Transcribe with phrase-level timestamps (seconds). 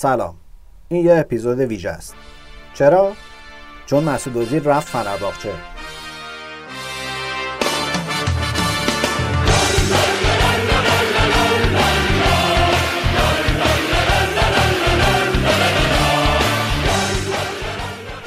[0.00, 0.34] سلام.
[0.88, 2.14] این یه اپیزود ویژه است.
[2.74, 3.12] چرا؟
[3.86, 5.52] چون مسعود اوزیل رفت فنرباغچه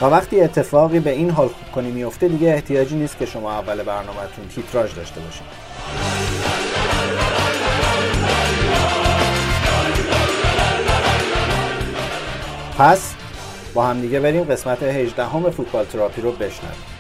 [0.01, 3.83] و وقتی اتفاقی به این حال خوب کنی میفته دیگه احتیاجی نیست که شما اول
[3.83, 5.72] برنامهتون تیتراژ داشته باشید.
[12.77, 13.13] پس
[13.73, 16.92] با هم دیگه بریم قسمت 18 همه فوتبال تراپی رو بشنویم.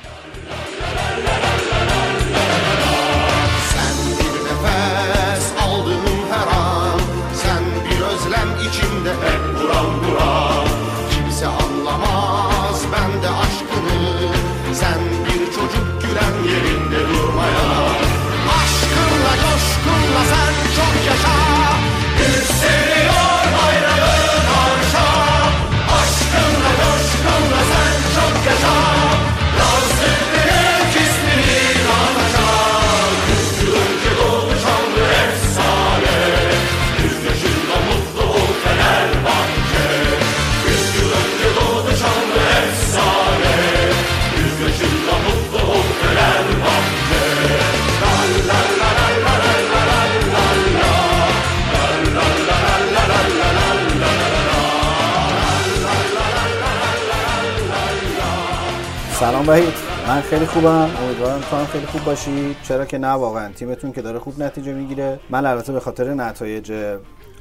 [59.23, 59.73] سلام وحید.
[60.07, 60.89] من خیلی خوبم.
[61.03, 62.55] امیدوارم تو هم خیلی خوب باشی.
[62.63, 63.53] چرا که نه واقعا.
[63.53, 65.19] تیمتون که داره خوب نتیجه می‌گیره.
[65.29, 66.73] من البته به خاطر نتایج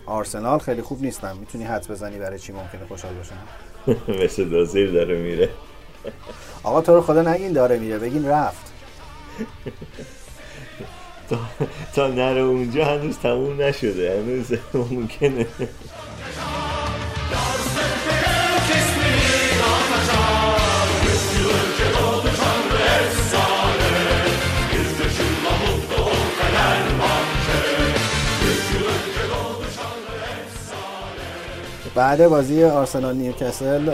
[0.06, 1.36] آرسنال خیلی خوب نیستم.
[1.40, 3.34] می‌تونی حدس بزنی برای چی ممکنه خوشحال باشم؟
[4.24, 5.48] مثل دازیر داره میره.
[6.64, 7.98] آقا تو رو خدا نگین داره میره.
[7.98, 8.72] بگین رفت.
[11.30, 11.38] تا,
[11.94, 14.22] تا نره اونجا هنوز تموم نشده.
[14.22, 15.46] هنوز ممکنه.
[31.94, 33.90] بعد بازی آرسنال نیوکاسل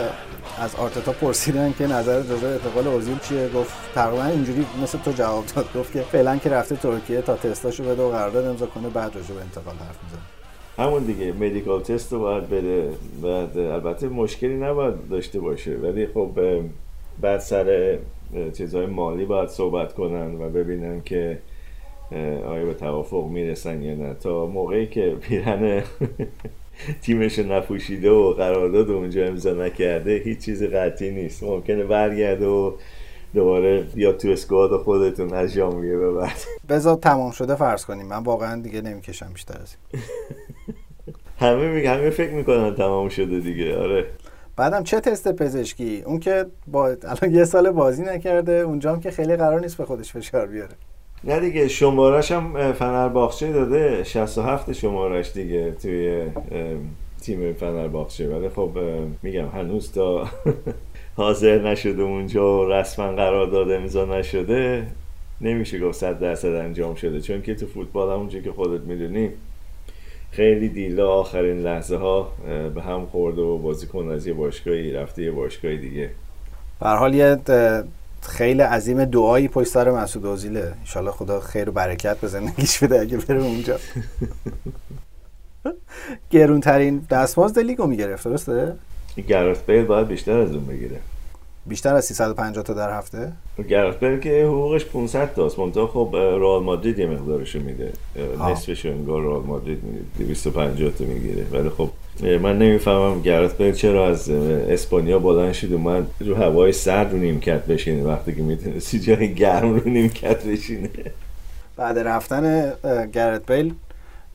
[0.59, 5.45] از آرتتا پرسیدن که نظر به انتقال اوزیل چیه؟ گفت تقریبا اینجوری مثل تو جواب
[5.57, 5.67] داد.
[5.77, 9.35] گفت که فعلا که رفته ترکیه تا تستاشو بده و قرارداد امضا کنه بعد راجع
[9.35, 10.87] به انتقال حرف می‌زنه.
[10.87, 12.91] همون دیگه مدیکال تست رو باید بده.
[13.23, 15.77] بعد البته مشکلی نباید داشته باشه.
[15.77, 16.31] ولی خب
[17.21, 17.99] بعد سر
[18.57, 21.39] چیزهای مالی باید صحبت کنن و ببینن که
[22.47, 24.15] آیا به توافق می‌رسن یا نه.
[24.15, 25.83] تا موقعی که پیرن
[27.03, 31.43] تیمش نپوشیده و قرارداد اونجا امضا نکرده هیچ چیز قطعی نیست.
[31.43, 32.73] ممکنه برگرده و
[33.35, 36.39] دوباره یا تو اسکواد خودتون از ژانویه به بعد.
[36.69, 38.07] بذار تمام شده فرض کنیم.
[38.07, 40.03] من واقعا دیگه نمی‌کشم بیشتر از این.
[41.39, 41.87] همه می...
[41.87, 43.77] همه فکر می‌کنن تمام شده دیگه.
[43.77, 44.07] آره.
[44.57, 49.11] بعدم چه تست پزشکی؟ اون که با الان یه سال بازی نکرده اونجا هم که
[49.11, 50.75] خیلی قرار نیست به خودش فشار بیاره.
[51.25, 54.05] نه دیگه شمارش هم فنرباخچه داده.
[54.05, 56.23] 67 شمارش دیگه توی
[57.23, 58.29] تیم فنرباخچه.
[58.29, 58.71] ولی خب
[59.23, 60.29] میگم هنوز تا
[61.17, 64.87] حاضر نشده اونجا و رسما قرار داده امضا نشده
[65.41, 67.21] نمیشه گفت صد درصد انجام شده.
[67.21, 69.31] چون که تو فوتبال همونجور که خودت می‌دونی
[70.31, 72.33] خیلی دیلا آخرین لحظه ها
[72.75, 76.11] به هم خورده و بازیکن از یه باشگاهی رفته یه باشگاه دیگه.
[76.81, 77.37] به حال یه
[78.23, 80.75] خیلی عظیم دعایی پشت سر مسعود اوزیله.
[80.81, 83.79] انشالله خدا خیر و برکت به زندگیش بده اگه بره اونجا.
[86.31, 88.77] گرونترین دستمزد لیگو می‌گرفت درسته؟
[89.29, 91.01] گرات بیل باید بیشتر از اون بگیره.
[91.67, 93.33] بیشتر از 350 تا در هفته؟
[93.69, 95.59] گرت بیل که حقوقش 500 تاست.
[95.59, 97.93] منتها خب رئال مادرید یه مقدارشو میده.
[98.39, 98.53] آه.
[98.53, 101.47] نصفشو انگار رئال مادرید میده 250 تا می‌گیره.
[101.53, 101.91] ولی خب
[102.23, 107.67] من نمی‌فهمم گرت بیل چرا از اسپانیا بلند شد اومد رو هوای سرد رو نیمکت
[107.67, 110.91] بشینه وقتی که می‌تونستی جای گرم رو نیمکت بشینه.
[111.77, 112.73] بعد رفتن
[113.13, 113.75] گرت بیل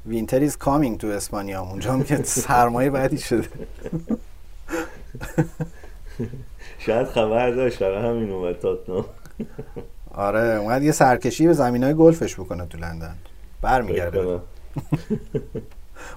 [0.06, 3.48] Winter is coming تو اسپانیا اونجا هم که سرمایه بعدی شده.
[6.80, 9.06] شاید خبر داشت برای همین اومد تاتنام.
[10.14, 13.16] آره اومد یه سرکشی به زمین های گلفش بکنه تو لندن.
[13.62, 14.40] برمیگرده.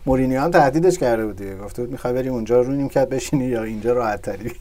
[0.06, 1.56] مورینیو هم تهدیدش کرده بود دیگه.
[1.56, 4.52] گفته بود می‌خوای بری اونجا رو نیمکت بشینی یا اینجا راحت تری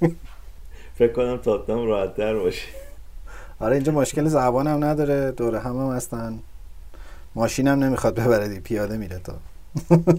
[0.95, 2.67] فکر کنم تاتنام راحت در باشه.
[3.59, 5.31] آره اینجا مشکل زبان هم نداره.
[5.31, 6.39] دوره هم هم هستن.
[7.35, 8.61] ماشین هم نمی‌خواد ببره دیگه.
[8.61, 9.33] پیاده میره تا.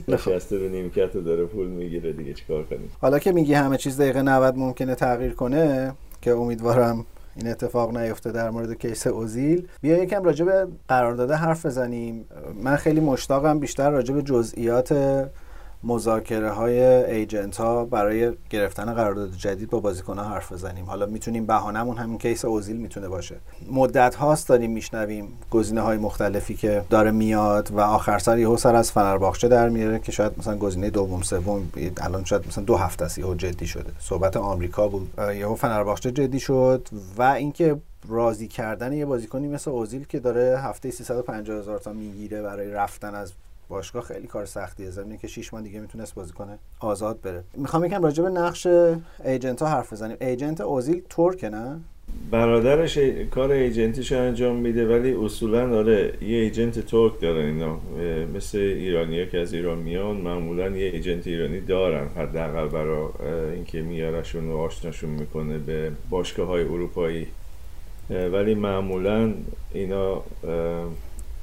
[0.08, 2.34] نشسته رو نیمکت داره پول می‌گیره دیگه.
[2.34, 7.04] چیکار کنیم؟ حالا که میگی همه چیز دقیقه 90 ممکنه تغییر کنه که امیدوارم
[7.36, 9.68] این اتفاق نیفته در مورد کیس اوزیل.
[9.80, 12.24] بیا یکم راجع به قرارداد حرف بزنیم.
[12.62, 14.92] من خیلی مشتاقم بیشتر راجع به جزئیات
[15.86, 20.84] مذاکره های ایجنت ها برای گرفتن قرارداد جدید با بازیکن ها حرف بزنیم.
[20.84, 23.36] حالا می‌تونیم بهانهمون همین کیس اوزیل می‌تونه باشه.
[23.70, 28.74] مدت هاست داریم میشنویم گزینه های مختلفی که داره میاد و آخر سر یهو سر
[28.74, 33.04] از فنرباغچه در میاره که شاید مثلا گزینه دوم سوم الان شاید مثلا دو هفته
[33.04, 33.92] است یهو جدی شده.
[34.00, 35.10] صحبت آمریکا بود.
[35.18, 36.88] یهو فنرباغچه جدی شد
[37.18, 37.76] و اینکه
[38.08, 43.14] راضی کردن یه بازیکنی مثل اوزیل که داره هفته 350 هزار تا می‌گیره برای رفتن
[43.14, 43.32] از
[43.68, 44.90] باشگاه خیلی کار سختیه.
[44.90, 47.44] زمینه که 6 ماه دیگه می‌تونست بازی کنه آزاد بره.
[47.54, 48.66] می‌خوام یکم راجع به نقش
[49.24, 50.16] ایجنت ها حرف بزنیم.
[50.20, 51.80] ایجنت اوزیل ترک نه؟
[52.30, 52.98] برادرش
[53.30, 57.80] کار ایجنتیش انجام میده ولی اصولا آره یه ایجنت ترک دارن اینا.
[58.34, 63.08] مثل ایرانی که از ایران میان معمولا یه ایجنت ایرانی دارن حداقل برای
[63.54, 67.26] اینکه میارشون و آشناشون می‌کنه به باشگاه های اروپایی
[68.10, 69.34] ولی معمولا
[69.72, 70.22] اینا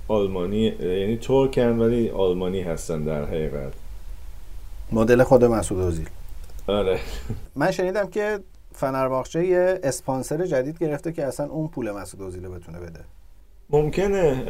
[0.08, 3.74] آلمانی یعنی ترکن ولی آلمانی هستن در حقیقت.
[4.92, 6.10] مدل خود مسعود اوزیل.
[6.68, 7.00] آره.
[7.56, 8.40] من شنیدم که
[8.76, 13.00] فنرباغچه یه اسپانسر جدید گرفته که اصلا اون پول مسعود اوزیل بتونه بده.
[13.70, 14.44] ممکنه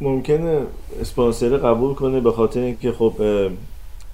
[0.00, 0.62] ممکنه
[1.00, 3.12] اسپانسر قبول کنه به خاطر اینکه خب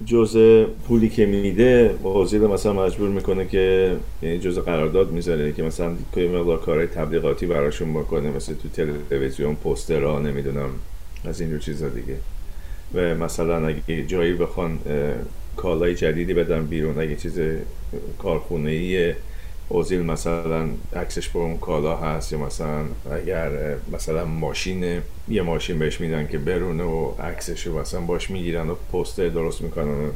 [0.05, 5.91] جزء پولی که میده اوزیل مثلا مجبور می‌کنه که یعنی جزء قرارداد می‌ذاره که مثلا
[6.15, 8.69] که مقدار کارهای تبلیغاتی براشون بکنه مثل تو
[9.09, 10.69] تلویزیون پوسترها نمی‌دونم
[11.25, 12.17] از این رو چیزا دیگه.
[12.93, 14.79] و مثلا اگه جایی بخوان
[15.57, 17.39] کالای جدیدی بدن بیرون اگه چیز
[18.19, 19.15] کارخونه
[19.69, 26.01] اوزیل مثلا عکسش با اون کالا هست یا مثلا اگر مثلا ماشین یه ماشین بهش
[26.01, 30.11] میدن که برونه و عکسش رو مثلا باش می‌گیرن و پوستر درست می‌کنن.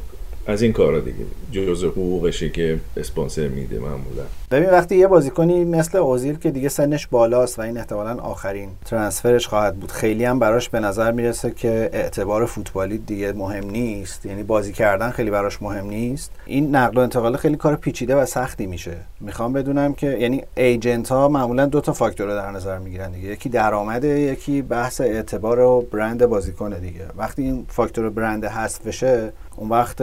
[0.46, 4.24] از این کارا دیگه جزء حقوقشه که اسپانسر میده معمولا.
[4.50, 9.46] ببین وقتی یه بازیکنی مثل اوزیل که دیگه سنش بالاست و این احتمالا آخرین ترانسفرش
[9.46, 14.26] خواهد بود خیلی هم براش به نظر می‌رسه که اعتبار فوتبالی دیگه مهم نیست.
[14.26, 16.32] یعنی بازی کردن خیلی براش مهم نیست.
[16.46, 18.96] این نقل و انتقال خیلی کار پیچیده و سختی میشه.
[19.20, 23.28] می‌خوام بدونم که یعنی ایجنت ها معمولا دو تا فاکتور رو در نظر می‌گیرن دیگه.
[23.28, 27.06] یکی درآمده یکی بحث اعتبار و برند بازیکن دیگه.
[27.16, 30.02] وقتی این فاکتور برند حذف بشه اون وقت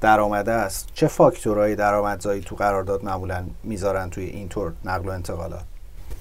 [0.00, 0.90] درآمده است.
[0.94, 5.64] چه فاکتورهای درآمدزایی تو قرارداد معمولا می‌ذارن توی اینطور نقل و انتقالات؟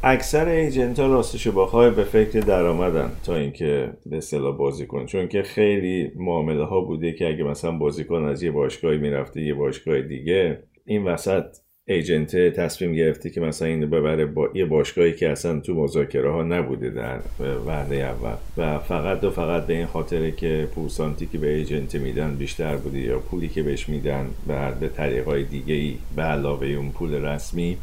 [0.04, 5.44] اکثر ایجنت ها راستش بخوای به فکر درآمدن تا اینکه به اصطلاح بازیکن چون که
[5.44, 10.64] خیلی معامله ها بوده که اگه مثلا بازیکن از یه باشگاهی می‌رفته یه باشگاه دیگه
[10.86, 11.46] این وسط
[11.90, 16.44] ایجنت تصمیم گرفته که مثلا این ببره با یه باشگاهی که اصلا تو مذاکره ها
[16.44, 17.20] نبوده در
[17.66, 18.36] وعده اول.
[18.58, 23.00] و فقط و فقط به این خاطره که پورسانتی که به ایجنت میدن بیشتر بوده
[23.00, 27.78] یا پولی که بهش میدن بعد به طریقای دیگه ای به علاوه اون پول رسمی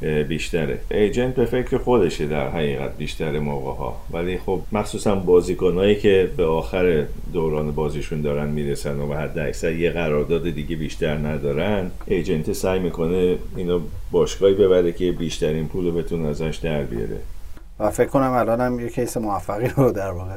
[0.00, 0.78] بیشتره.
[0.90, 6.44] ایجنت به فکر خودشه در حقیقت بیشتر موقع ها ولی خب مخصوصا بازیکنهایی که به
[6.44, 12.78] آخر دوران بازیشون دارن می‌رسن و حد اکثر یه قرارداد دیگه بیشتر ندارن ایجنت سعی
[12.78, 13.80] می‌کنه اینو
[14.10, 17.18] باشگاهی ببره که بیشترین پول بتونه ازش در بیاره.
[17.80, 20.36] و فکر کنم الان هم یه کیس موفقی رو در واقع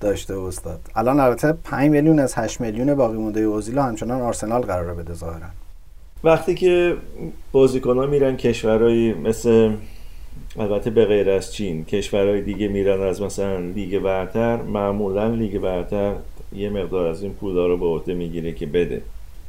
[0.00, 0.80] داشته استاد.
[0.94, 5.46] الان البته 5 میلیون از 8 میلیون باقی مونده اوزیل همچنان آرسنال قراره بده ظاهرا.
[6.24, 6.96] وقتی که
[7.52, 9.70] بازیکن ها میرن کشورهایی مثل
[10.58, 16.14] البته به غیر از چین کشورهای دیگه میرن از مثلا لیگ برتر معمولا لیگ برتر
[16.56, 19.02] یه مقدار از این پولا رو به عهده می‌گیره که بده.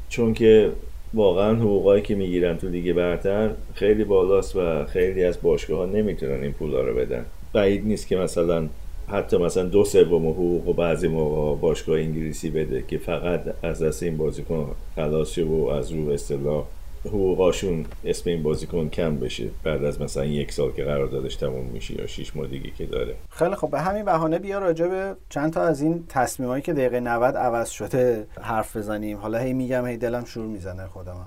[0.09, 0.71] چون که
[1.13, 6.43] واقعا حقوقایی که می‌گیرن تو لیگ برتر خیلی بالاست و خیلی از باشگاه ها نمی‌تونن
[6.43, 7.25] این پولا رو بدن.
[7.53, 8.67] بعید نیست که مثلا
[9.11, 14.03] حتی مثلا دو سوم حقوق و بعضی موقع باشگاه انگلیسی بده که فقط از دست
[14.03, 16.65] این بازیکن خلاص و از رو اصطلاح
[17.05, 19.49] حقوقاشون اسم این بازیکن کم بشه.
[19.63, 23.15] بعد از مثلا یک سال که قراردادش تموم میشه یا شیش ماه دیگه که داره.
[23.29, 26.99] خیلی خب به همین بهانه بیا راجع به چند تا از این تصمیمایی که دقیقه
[26.99, 29.17] 90 عوض شده حرف بزنیم.
[29.17, 31.25] حالا هی میگم هی دلم شور می‌زنه خودم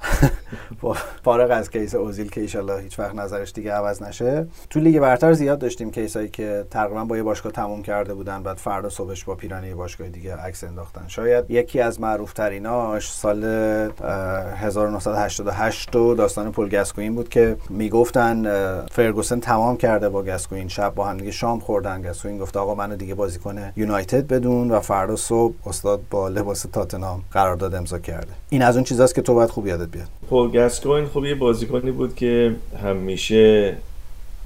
[1.24, 4.46] فارغ از case اوزیل که ایشالله هیچ وقت نظرش دیگه عوض نشه.
[4.70, 8.42] تو لیگ برتر زیاد داشتیم case ایی که تقریبا با یه باشگاه تموم کرده بودن
[8.42, 11.04] بعد فردا صبحش با پیراهن یه باشگاه دیگه عکس انداختن.
[11.08, 19.40] شاید یکی از معروف تریناش سال 1988 و داستان پول گسکوین بود که می‌گفتن فرگوسن
[19.40, 20.68] تمام کرده با گسکوین.
[20.68, 22.02] شب با هم دیگه شام خوردن.
[22.02, 24.70] گسکوین گفت آقا منو دیگه بازیکن یونایتد بدون.
[24.70, 28.32] و فردا صبح استاد با لباس تاتنهام قرارداد امضا کرده.
[28.48, 30.08] این از اون چیزاست که تو باید خوب یادت بیاد.
[30.28, 33.76] پول گاسکوین خب یه بازیکنی بود که همیشه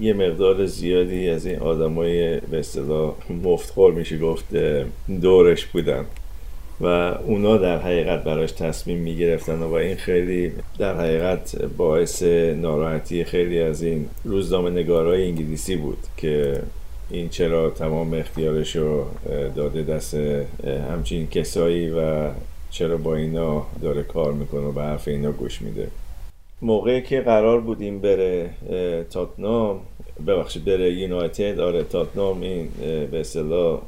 [0.00, 4.54] یه مقدار زیادی از این آدمای به اصطلاح مفتخور میشه گفت
[5.20, 6.04] دورش بودن
[6.80, 6.86] و
[7.26, 12.22] اونا در حقیقت براش تصمیم می‌گرفتن و این خیلی در حقیقت باعث
[12.56, 16.62] ناراحتی خیلی از این روزنامه نگارای انگلیسی بود که
[17.10, 19.04] این چرا تمام اختیارش رو
[19.56, 20.14] داده دست
[20.90, 22.28] همچین کسایی و
[22.70, 25.88] چرا با اینا داره کار می‌کنه و به حرف اینا گوش میده؟
[26.62, 28.50] موقعی که قرار بودیم بره
[29.10, 29.80] تاتنام
[30.26, 32.68] ببخشید بره یونایتد آره تاتنام این
[33.10, 33.80] به اصطلاح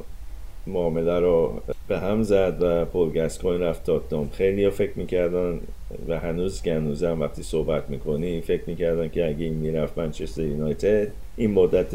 [0.66, 5.60] معامله رو به هم زد و پول گسکوین رفت تاتنام خیلی فکر می‌کردن
[6.08, 6.74] و هنوز که
[7.20, 11.94] وقتی صحبت می‌کنی فکر می‌کردن که اگه این می‌رفت منچستر یونایتد این مدت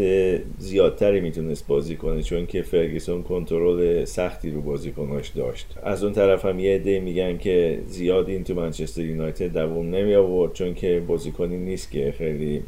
[0.60, 5.76] زیادتری می‌تونست بازی کنه چون که فرگیسون کنترل سختی رو بازیکناش داشت.
[5.84, 10.16] از اون طرف هم یه عده میگن که زیاد این تو منچستر یونایتد دووم نمی
[10.16, 12.64] آورد چون که بازیکنی نیست که خیلی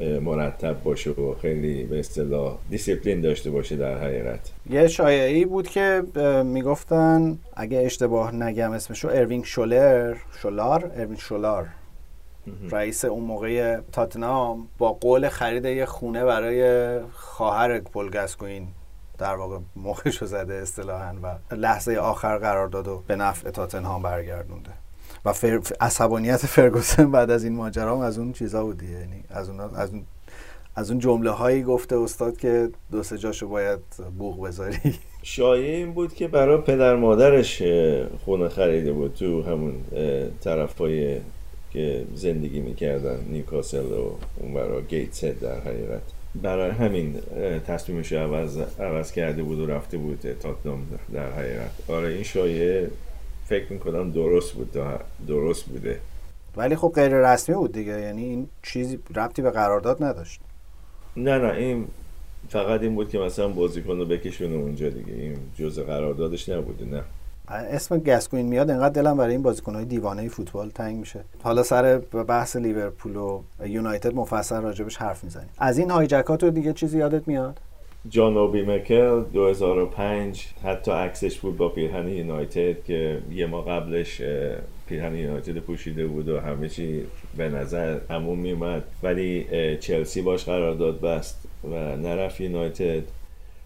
[0.00, 4.52] مرتب باشه و خیلی به اصطلاح دیسیپلین داشته باشه در حقیقت.
[4.70, 6.02] یه شایعه‌ای بود که
[6.44, 11.66] می‌گفتن اگه اشتباه نگم اسمشو اروینگ شولر شولار اروینگ شولار
[12.70, 18.68] رئیس اون موقع تاتنام با قول خرید یه خونه برای خواهر پل گسکوین
[19.18, 24.70] در واقع مخشو زده اصطلاحا و لحظه آخر قرار داد و به نفع تاتنهام برگردونده.
[25.24, 25.60] و فر...
[25.80, 30.02] عصبانیت فرگوسن بعد از این ماجرا از اون چیزا بود یعنی از اون از اون
[30.76, 33.78] از اون جمله هایی گفته استاد که دو سه جاشو باید
[34.18, 34.78] بوغ بذاری.
[35.22, 37.62] شایعه این بود که برای پدر مادرش
[38.24, 39.74] خونه خریده بود تو همون
[40.40, 41.16] طرفای
[41.70, 46.02] که زندگی می‌کردن نیوکاسل و اون برای گیتس در حقیقت.
[46.42, 47.14] برای همین
[47.66, 51.70] تصمیمش عوض, عوض کرده بود و رفته بود تاتنام در حقیقت.
[51.88, 52.90] آره این شایعه
[53.50, 54.76] فکر می‌کنم درست بود
[55.28, 56.00] درست بوده.
[56.56, 60.40] ولی خب غیر رسمی بود دیگه یعنی این چیزی ربطی به قرارداد نداشت.
[61.16, 61.88] نه نه این
[62.48, 65.12] فقط این بود که مثلا بازیکن رو بکشونه اونجا دیگه.
[65.12, 67.02] این جزء قراردادش نبوده نه.
[67.48, 71.24] اسم گسکوین میاد انقدر دلم برای این بازیکنهای دیوانه فوتبال تنگ میشه.
[71.42, 75.48] حالا سر بحث لیورپول و یونایتد مفصل راجبش حرف می‌زنیم.
[75.58, 77.60] از این هایجکات رو دیگه چیزی یادت میاد؟
[78.08, 84.22] جان اوبی مکل 2005 حتی عکسش بود با پیرهن یونایتد که یه ما قبلش
[84.88, 87.02] پیرهن یونایتد پوشیده بود و همه چی
[87.36, 89.46] به نظر همون میومد ولی
[89.80, 93.02] چلسی باش قرارداد بست و نرف یونایتد.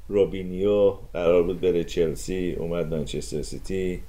[0.09, 4.01] روبینیو قرار بود بره چلسی اومد منچستر سیتی.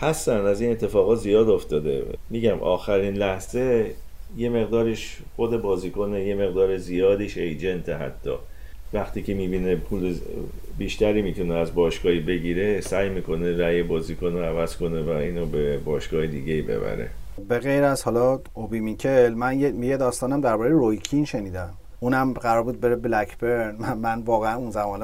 [0.00, 2.04] هستن از این اتفاقات زیاد افتاده.
[2.30, 3.94] میگم آخرین لحظه
[4.36, 8.34] یه مقدارش خود بازیکنه یه مقدار زیادیش ایجنت حتی.
[8.92, 10.14] وقتی که می‌بینه پول
[10.78, 15.78] بیشتری می‌تونه از باشگاهی بگیره سعی می‌کنه رأی بازیکن رو عوض کنه و اینو به
[15.78, 17.08] باشگاه دیگه ببره.
[17.48, 21.70] به غیر از حالا اوبی میکل من یه داستانم درباره رویکین شنیدم.
[22.00, 23.76] اونم قرار بود بره بلکبرن.
[23.78, 25.02] من, من واقعا اون زمان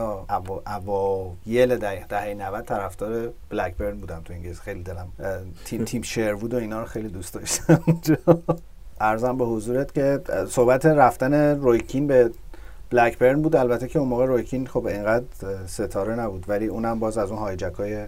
[0.66, 4.60] اوایل دهه دهه 90 طرفدار بلکبرن بودم تو انگلیس.
[4.60, 5.08] خیلی دلم
[5.64, 7.80] تیم تیم شروود و اینا رو خیلی دوست داشتم.
[9.00, 12.30] ارزم به حضورت که صحبت رفتن رویکین به
[12.90, 13.56] بلکبرن بود.
[13.56, 15.24] البته که اون موقع رویکین خب اینقدر
[15.66, 18.06] ستاره نبود ولی اونم باز از اون هایجک های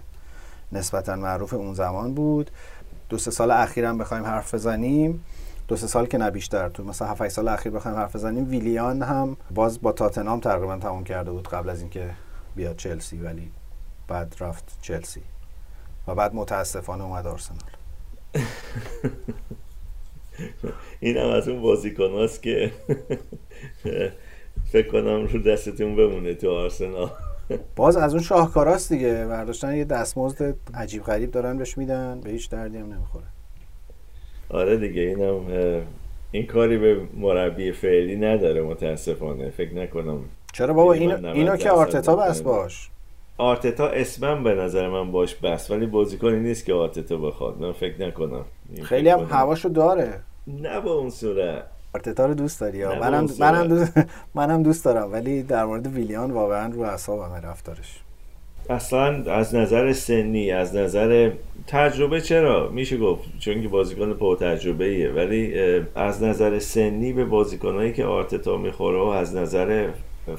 [0.72, 2.50] نسبتا معروف اون زمان بود.
[3.08, 5.24] دو سه سال اخیرم بخوایم حرف بزنیم.
[5.68, 9.02] دو سه سال که نه بیشتر تو مثلا 7 سال اخیر بخوایم حرف بزنیم ویلیان
[9.02, 12.10] هم باز با تاتنام تقریبا تموم کرده بود قبل از اینکه
[12.56, 13.50] بیاد چلسی ولی
[14.08, 15.22] بعد رفت چلسی
[16.06, 17.60] و بعد متاسفانه اومد آرسنال.
[21.00, 22.72] این هم از اون بازیکن که
[24.72, 27.10] فکر کنم رو دستتون بمونه تو آرسنال.
[27.76, 29.26] باز از اون شاهکاراست دیگه.
[29.26, 33.24] برداشتن یه دستمزد عجیب غریب دارن بهش میدن به هیچ دردی هم نمی‌خوره.
[34.50, 35.40] آره دیگه اینم
[36.30, 39.50] این کاری به مربی فعلی نداره متاسفانه.
[39.50, 42.90] فکر نکنم چرا بابا؟ اینو, اینو که آرتتا بس باش.
[43.38, 47.60] آرتتا اسمم به نظر من باش بس ولی بازیکنی نیست که آرتتا بخواد.
[47.60, 48.44] من فکر نکنم.
[48.82, 50.20] خیلی هم هواشو داره.
[50.46, 51.64] نه با اون صورت.
[51.98, 53.92] آرتتا رو دوست داری منم منم دوست
[54.34, 58.00] منم دوست دارم ولی در مورد ویلیان واقعا رو اعصابم رفتارش.
[58.70, 61.30] اصلا از نظر سنی از نظر
[61.66, 65.54] تجربه چرا؟ میشه گفت چون که بازیکن پر تجربه ایه ولی
[65.94, 69.88] از نظر سنی به بازیکنهایی که آرتتا می‌خوره و از نظر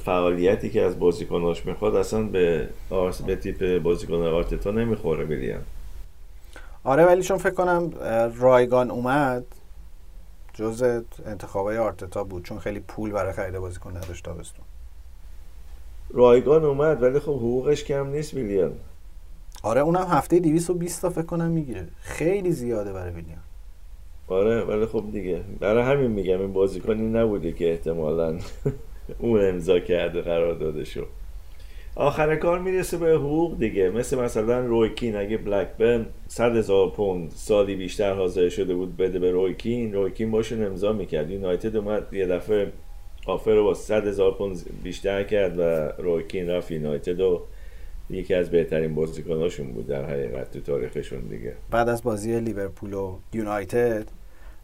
[0.06, 5.62] فعالیتی که از بازیکناش می‌خواد اصلا به آرس به تیپ بازیکن آرتتا نمی‌خوره بلیان
[6.84, 7.92] آره ولی چون فکر کنم
[8.40, 9.44] رایگان اومد
[10.60, 14.66] جز انتخابای آرتتا بود چون خیلی پول برای خرید بازیکن نداشت تابستون.
[16.10, 18.72] رایگان اومد ولی خب حقوقش کم نیست ویلیان.
[19.64, 21.88] آره اونم هفته 220 تا فکر کنم می‌گیره.
[22.02, 23.40] خیلی زیاده برای ویلیان.
[24.28, 25.42] آره ولی خب دیگه.
[25.60, 28.40] برای همین میگم این بازیکنی نبوده که احتمالا
[29.20, 31.06] اون امضا کرده قرار داده شو
[32.00, 33.90] آخر کار می‌رسه به حقوق دیگه.
[33.90, 39.32] مثل مثلا رویکین اگه بلکبرن 100 هزار پوند سالی بیشتر حاضر شده بود بده به
[39.32, 41.32] رویکین رویکین باشون امضا می‌کرد.
[41.32, 42.72] یونایتد اومد یه دفعه
[43.28, 45.62] آفر رو با 100 هزار پوند بیشتر کرد و
[46.02, 46.72] رویکین رفت.
[46.72, 47.42] یونایتد و
[48.10, 51.54] یکی از بهترین بازیکناشون بود در حقیقت تو تاریخشون دیگه.
[51.72, 54.08] بعد از بازی لیورپول و یونایتد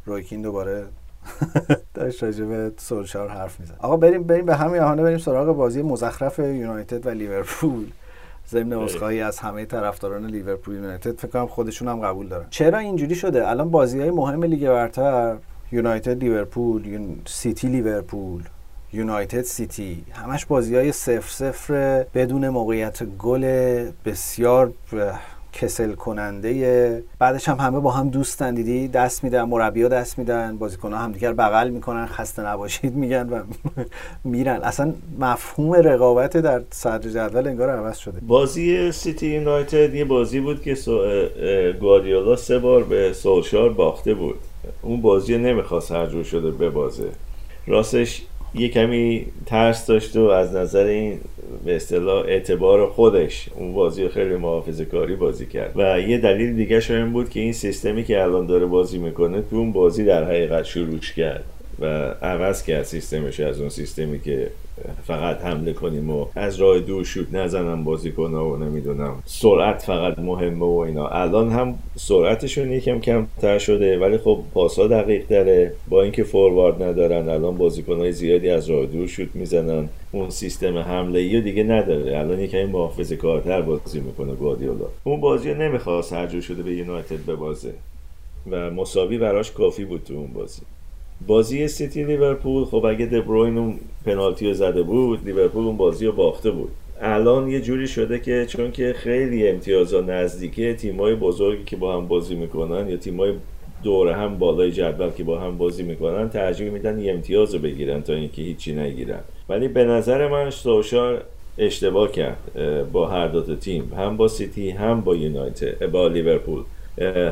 [0.06, 0.86] روی کین دوباره
[1.94, 3.76] داشت به سولشار حرف می‌زد.
[3.80, 7.86] آقا بریم بریم به همین بهانه بریم سراغ بازی مزخرف یونایتد و لیورپول.
[8.50, 12.46] ضمن عذرخواهی از همه طرفداران لیورپول یونایتد فکر کنم خودشون هم قبول دارن.
[12.50, 15.38] چرا اینجوری شده؟ الان بازی های مهم لیگ برتر
[15.72, 17.22] یونایتد لیورپول یون...
[17.26, 18.44] سیتی لیورپول
[18.94, 23.46] یونایتد سیتی همش بازی های صفر صفر بدون موقعیت گل
[24.06, 24.74] بسیار
[25.56, 30.94] کسل کننده بعدش هم همه با هم دوستن دیدی؟ دست میدن مربیا دست میدن بازیکن
[30.94, 33.44] ها همدیگر بغل می‌کنن خسته نباشید میگن و
[34.24, 34.62] میرن.
[34.64, 38.20] اصلا مفهوم رقابت در صدر جدول انگار عوض شده.
[38.28, 40.76] بازی سیتی یونایتد یه بازی بود که
[41.80, 44.36] گواردیولا سه بار به سولشار باخته بود.
[44.82, 47.10] اون بازی نمی‌خواست هر جور شده ببازه.
[47.68, 48.22] راستش
[48.58, 51.20] یه کمی ترس داشت و از نظر این
[51.66, 55.72] به اصطلاح اعتبار خودش اون بازی خیلی محافظه کاری بازی کرد.
[55.76, 59.56] و یه دلیل دیگه این بود که این سیستمی که الان داره بازی می‌کنه تو
[59.56, 61.44] اون بازی در حقیقت شروعش کرد.
[61.80, 61.86] و
[62.22, 64.50] عوض کرد سیستمش از اون سیستمی که
[65.04, 69.24] فقط حمله کنیم و از راه دور شوت نزنم بازیکن و نمی‌دونم.
[69.26, 71.08] سرعت فقط مهمه و اینا.
[71.08, 77.30] الان هم سرعتشون یکم کمتر شده ولی خب پاسا دقیق داره با اینکه فوروارد ندارن
[77.30, 79.90] الان بازیکن های زیادی از راه دور شوت می‌زنن.
[80.12, 82.20] اون سیستم حمله ای دیگه نداره.
[82.20, 84.86] الان یکم محافظه کارتر بازی می‌کنه گوادیولا.
[85.04, 87.72] اون بازی نمی‌خواست هر شده به یونایتد ببازه.
[88.52, 90.62] و مساوی براش کافی بود تو اون بازی.
[91.28, 96.12] بازی سیتی لیورپول خب اگه دبروین اون پنالتی رو زده بود لیورپول اون بازی رو
[96.12, 96.70] باخته بود.
[97.02, 102.08] الان یه جوری شده که چون که خیلی امتیازا نزدیکه تیمای بزرگی که با هم
[102.08, 103.34] بازی می‌کنن یا تیمای
[103.84, 108.02] دور هم بالای جدول که با هم بازی می‌کنن ترجیح میدن یه امتیاز رو بگیرن
[108.02, 109.20] تا اینکه هیچی نگیرن.
[109.50, 111.22] ولی به نظر من سولشار
[111.58, 112.38] اشتباه کرد
[112.92, 113.94] با هر دو تیم.
[113.98, 116.62] هم با سیتی هم با یونایتد با لیورپول.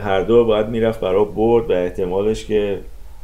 [0.01, 2.77] هر دو باید می‌رفت برای برد و احتمالش که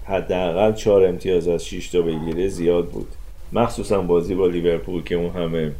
[0.09, 3.07] حداقل چهار امتیاز از 6 تا بگیره زیاد بود.
[3.53, 5.71] مخصوصا بازی با لیورپول که اون همه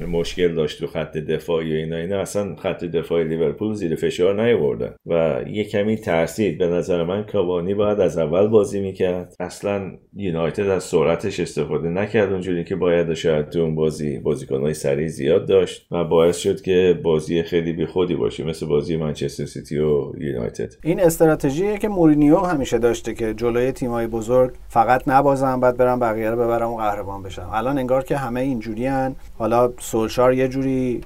[0.00, 2.20] مشکل داشت تو خط دفاعی و اینا اینا.
[2.20, 4.94] اصلا خط دفاعی لیورپول زیر فشار نیاوردن.
[5.06, 6.58] و یه کمی ترسید.
[6.58, 9.34] به نظر من کاوانی باید از اول بازی می‌کرد.
[9.40, 15.08] اصلا یونایتد از سرعتش استفاده نکرد اونجوری که باید شاید تو اون بازی بازیکنهای سریع
[15.08, 15.86] زیاد داشت.
[15.90, 18.44] و باعث شد که بازی خیلی بی خودی باشه.
[18.44, 20.72] مثل بازی منچستر سیتی و یونایتد.
[20.84, 26.30] این استراتژیه که مورینیو همیشه داشته که جلوی تیمای بزرگ فقط نبازم بعد برم بقیه
[26.30, 31.00] رو ببرم و قهرمان بشم الان انگار که همه اینجوریان حالا سولشار یه جوری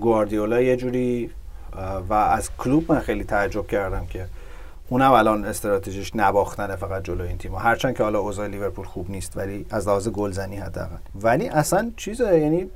[0.00, 1.30] گواردیولا یه جوری
[2.08, 4.26] و از کلوب من خیلی تعجب کردم که
[4.88, 9.36] اونم الان استراتژیش نباختنه فقط جلو این تیم هرچند که حالا اوضاع لیورپول خوب نیست
[9.36, 10.96] ولی از لحاظ گلزنی حداقل.
[11.22, 12.70] ولی اصلا چیزه یعنی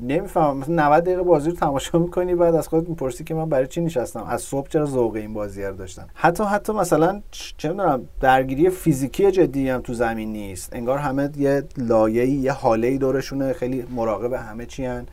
[0.00, 0.56] نمی‌فهمم.
[0.56, 3.80] مثلا 90 دقیقه بازی رو تماشا می‌کنی بعد از خودت می‌پرسی که من برای چی
[3.80, 4.24] نشستم.
[4.28, 9.30] از صبح چرا ذوق این بازی رو داشتم؟ حتی حتی مثلا چه می‌دونم درگیری فیزیکی
[9.30, 10.76] جدی هم تو زمین نیست.
[10.76, 13.52] انگار همه یه لایه‌ای یه حاله‌ای دورشونه.
[13.52, 15.06] خیلی مراقب همه چی هن.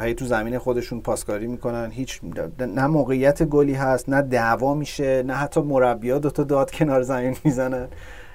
[0.00, 1.90] هی تو زمین خودشون پاسکاری می‌کنن.
[1.90, 2.20] هیچ
[2.58, 7.88] نه موقعیت گلی هست نه دعوا میشه نه حتی مربیا دوتا داد کنار زمین می‌زنن.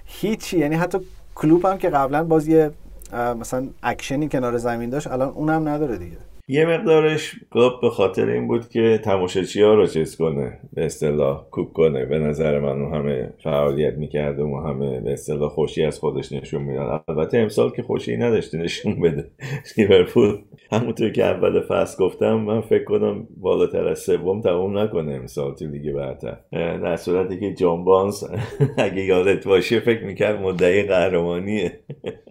[0.06, 0.60] هیچی.
[0.60, 0.98] یعنی حتی
[1.36, 2.70] کلوب هم که قبلا بازی
[3.14, 6.18] مثلا اکشنی کنار زمین داشت الان اونم نداره دیگه.
[6.48, 11.50] یه مقدارش گفت به خاطر این بود که تماشاچی ها رو چیز کنه به اصطلاح
[11.50, 12.06] کوک کنه.
[12.06, 16.62] به نظر من اون همه فعالیت می‌کرده و همه به اصطلاح خوشی از خودش نشون
[16.62, 17.04] می‌داد.
[17.08, 19.32] البته امسال که خوشی نداشته نشون بده.
[19.78, 20.38] لیورپول
[20.72, 25.66] همونطور که اول فصل گفتم من فکر کنم بالاتر از سوم تموم نکنه امسال تو
[25.66, 26.38] لیگ برتر.
[26.52, 28.24] در صورتی که جان بانز
[28.78, 31.80] اگه یادت باشه فکر می‌کرد مدعی قهرمانیه.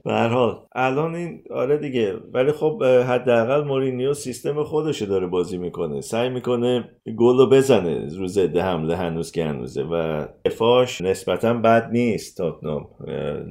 [0.05, 6.01] به حال الان این آره دیگه ولی خب حداقل مورینیو سیستم خودشو داره بازی می‌کنه.
[6.01, 6.89] سعی می‌کنه
[7.19, 12.87] گل رو بزنه رو ضد حمله هنوز که هنوزه و افاش نسبتا بد نیست تاتنام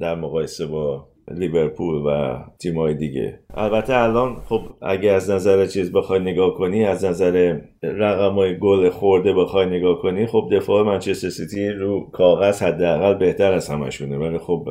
[0.00, 3.38] در مقایسه با لیورپول و تیمای دیگه.
[3.54, 8.90] البته الان خب اگه از نظر چیز بخوای نگاه کنی از نظر رقم های گل
[8.90, 14.18] خورده بخوای نگاه کنی خب دفاع منچستر سیتی رو کاغذ حداقل بهتر از همشونه.
[14.18, 14.68] ولی خب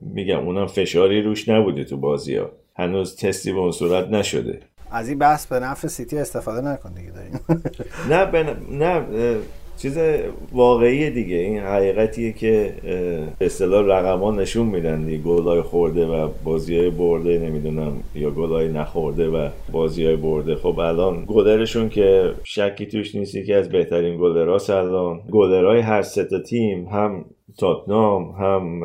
[0.00, 4.60] میگم اونم فشاری روش نبوده تو بازی ها هنوز تستی به اون صورت نشده.
[4.90, 7.40] از این بحث به نفع سیتی استفاده نکن دیگه داریم.
[8.10, 9.06] نه نه
[9.76, 9.98] چیز
[10.52, 11.36] واقعی دیگه.
[11.36, 12.74] این حقیقتیه که
[13.40, 19.48] اصطلاح رقما نشون میدن گلای خورده و بازی های برده نمی‌دونم یا گلای نخورده و
[19.72, 20.56] بازی های برده.
[20.56, 26.24] خب الان گلرشون که شکی توش نیستی که از بهترین گلراس الان گلرهای هر سه
[26.48, 27.24] تیم هم
[27.58, 28.84] تاتنام هم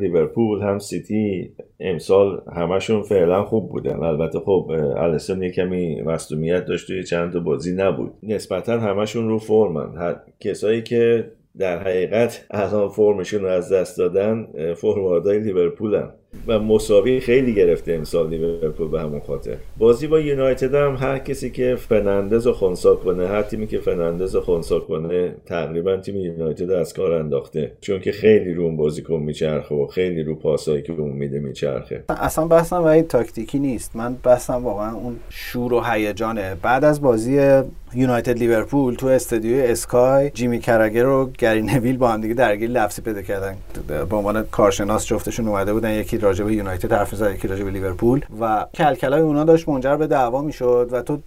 [0.00, 1.52] لیورپول هم سیتی.
[1.80, 4.02] امسال همشون فعلا خوب بودن.
[4.02, 8.12] البته خب الیسون یه کمی مصدومیت داشت توی چند تا بازی نبود.
[8.22, 10.16] نسبتا همشون رو فرمن.
[10.40, 16.02] کسایی که در حقیقت الان فرمشون رو از دست دادن فرواردهای لیورپول
[16.46, 19.56] و مساوی خیلی گرفته امسال لیورپول به همون خاطر.
[19.78, 24.34] بازی با یونایتد هم هر کسی که فنندز رو خونسا کنه هر تیمی که فنندز
[24.34, 27.72] رو خونسا کنه تقریبا تیم یونایتد از کار انداخته.
[27.80, 32.04] چون که خیلی رو اون بازیکن میچرخه و خیلی رو پاسایی که اون میده میچرخه.
[32.08, 33.96] اصلا بحثم ولی تاکتیکی نیست.
[33.96, 36.56] من بحثم واقعا اون شور و هیجانه.
[36.62, 37.62] بعد از بازی
[37.94, 43.02] یونایتد لیورپول تو استودیوی اسکای جیمی کرگر و گری نویل با هم دیگه درگیر لفظی
[43.02, 43.56] پیدا کردن.
[43.88, 47.70] به عنوان کارشناس جفتشون اومده بودن یکی راجع به یونایتد حرف زد یکی راجع به
[47.70, 48.20] لیورپول.
[48.40, 51.18] و کلکلای اونا داشت منجر به دعوا می‌شد و تو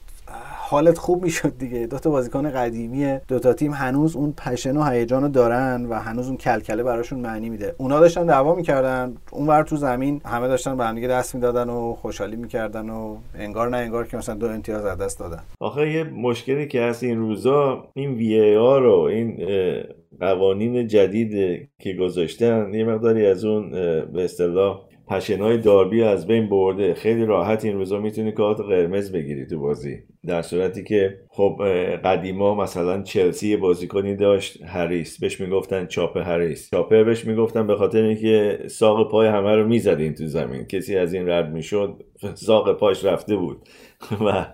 [0.68, 1.88] حالت خوب می‌شد دیگه.
[1.88, 5.94] دو تا بازیکن قدیمی دو تا تیم هنوز اون پشن و هیجان رو دارن و
[5.94, 7.76] هنوز اون کلکله براشون معنی میده.
[7.78, 9.16] اونا داشتن دعوا می‌کردن.
[9.32, 13.70] اونور تو زمین همه داشتن به هم دیگه دست می‌دادن و خوشحالی می‌کردن و انگار
[13.70, 15.40] نه انگار که مثلا دو امتیاز از دست دادن.
[15.60, 19.38] آخه یه مشکلی که هست این روزا این وی آر رو این
[20.20, 21.32] قوانین جدید
[21.80, 23.70] که گذاشتن یه مقداری از اون
[24.14, 26.94] به اصطلاح پشنهای داربی از بین برده.
[26.94, 29.98] خیلی راحت این روزا می‌تونی کارت قرمز بگیری تو بازی.
[30.28, 31.62] در صورتی که خب
[32.04, 35.20] قدیما مثلا چلسی بازیکنی داشت هریس.
[35.20, 36.70] بهش می‌گفتن چاپ هریس.
[36.72, 40.66] چاپر بهش می‌گفتن به خاطر اینکه ساق پای همه رو می‌زدین تو زمین.
[40.66, 43.58] کسی از این رد می‌شد ساق پاش رفته بود.
[44.26, 44.46] و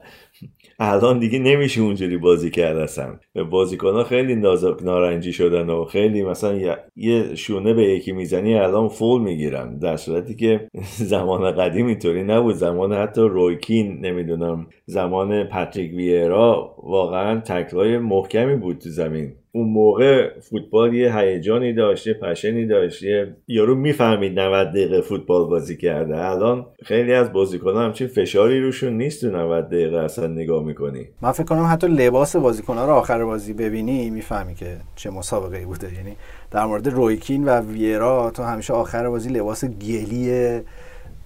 [0.84, 3.20] الان دیگه نمیشه اونجوری بازی کرد اصلا.
[3.52, 8.88] بازیکن ها خیلی نازک نارنجی شدن و خیلی مثلا یه شونه به یکی می‌زنی الان
[8.90, 9.78] فول می‌گیرن.
[9.78, 10.68] در صورتی که
[11.14, 12.56] زمان قدیم اینطوری نبود.
[12.56, 19.34] زمان حتی رویکین نمی‌دونم زمان پاتریک ویرا واقعا تکلای محکمی بود تو زمین.
[19.54, 25.50] اون موقع فوتبال یه هیجانی داشت یه پشنی داشت یه یارو می‌فهمید 90 دقیقه فوتبال
[25.50, 26.18] بازی کرده.
[26.18, 31.08] الان خیلی از بازیکن‌ها همچین فشاری روشون نیست تو 90 دقیقه اصلا نگاه می‌کنی.
[31.22, 35.66] من فکر کنم حتی لباس بازیکن‌ها رو آخر بازی ببینی می‌فهمی که چه مسابقه ای
[35.66, 35.94] بوده.
[35.94, 36.16] یعنی
[36.52, 40.60] در مورد رویکین و ویرا تو همیشه آخر بازی لباس گلی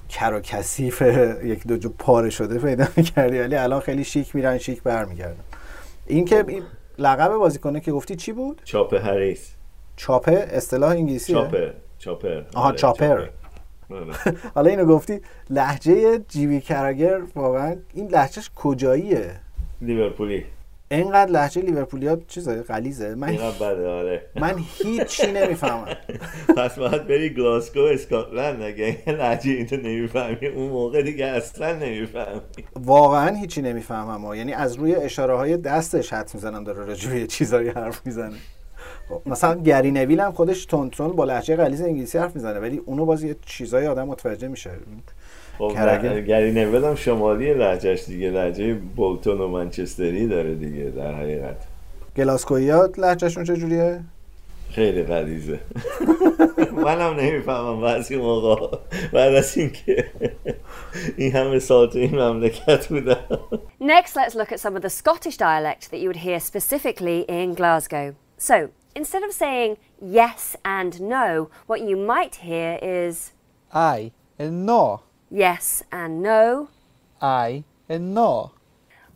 [0.10, 1.02] کر و کثیف
[1.44, 5.44] یک دو جو پاره شده پیدا می‌کردی ولی الان خیلی شیک میرن شیک برمیگردن.
[6.08, 6.46] این که
[6.98, 9.52] لقب بازیکنه که گفتی چی بود؟ چاپ هریس.
[9.96, 12.42] چاپه؟ اصطلاح انگلیسی چاپر چاپر.
[12.54, 13.28] آها آره، چاپر.
[14.56, 19.40] حالا اینو گفتی لحجه جیمی کرگر واقعا این لحجهش کجاییه؟
[19.82, 20.46] لیورپولی.
[20.92, 24.26] اینقدر لحجه لیورپولیا چیزه غلیظه من بده آره.
[24.36, 25.88] من هیچی نمی‌فهمم.
[26.58, 28.62] پس باید بری گلاسکو اسکاتلند.
[28.62, 32.42] اگه لحجه اینو نمی‌فهمی اون موقع دیگه اصلا نمی‌فهمی.
[32.76, 37.70] واقعا هیچی نمی‌فهمم یعنی از روی اشاره های دستش حد می‌زنم داره راجع به چیزایی
[37.70, 38.36] حرف می‌زنه.
[39.10, 43.06] خب، مثلا گری نویل هم خودش تونتون با لحجه غلیظ انگلیسی حرف می‌زنه ولی اونو
[43.06, 44.72] باز یه چیزایی آدم متوجه میشه.
[45.58, 46.26] خب.
[46.28, 51.58] گری نویل هم شمالی لحجهش دیگه لحجه بولتون و منچستری داره دیگه در حقیقت
[52.18, 54.00] گلاسکویا لهجهشون چجوریه
[54.72, 55.60] خیلی غلیظه
[56.86, 58.78] منم نمی‌فهمم بعضی موقع
[59.14, 60.12] بعد از اینکه
[61.18, 63.40] این همه سال تو این مملکت بودم
[63.82, 67.54] Next, let's look at some of the Scottish dialect that you would hear specifically in
[67.54, 68.16] Glasgow.
[68.38, 73.32] So, instead of saying yes and no, what you might hear is
[73.74, 75.02] Aye and no.
[75.36, 76.70] Yes and no.
[77.22, 78.52] Aye and no.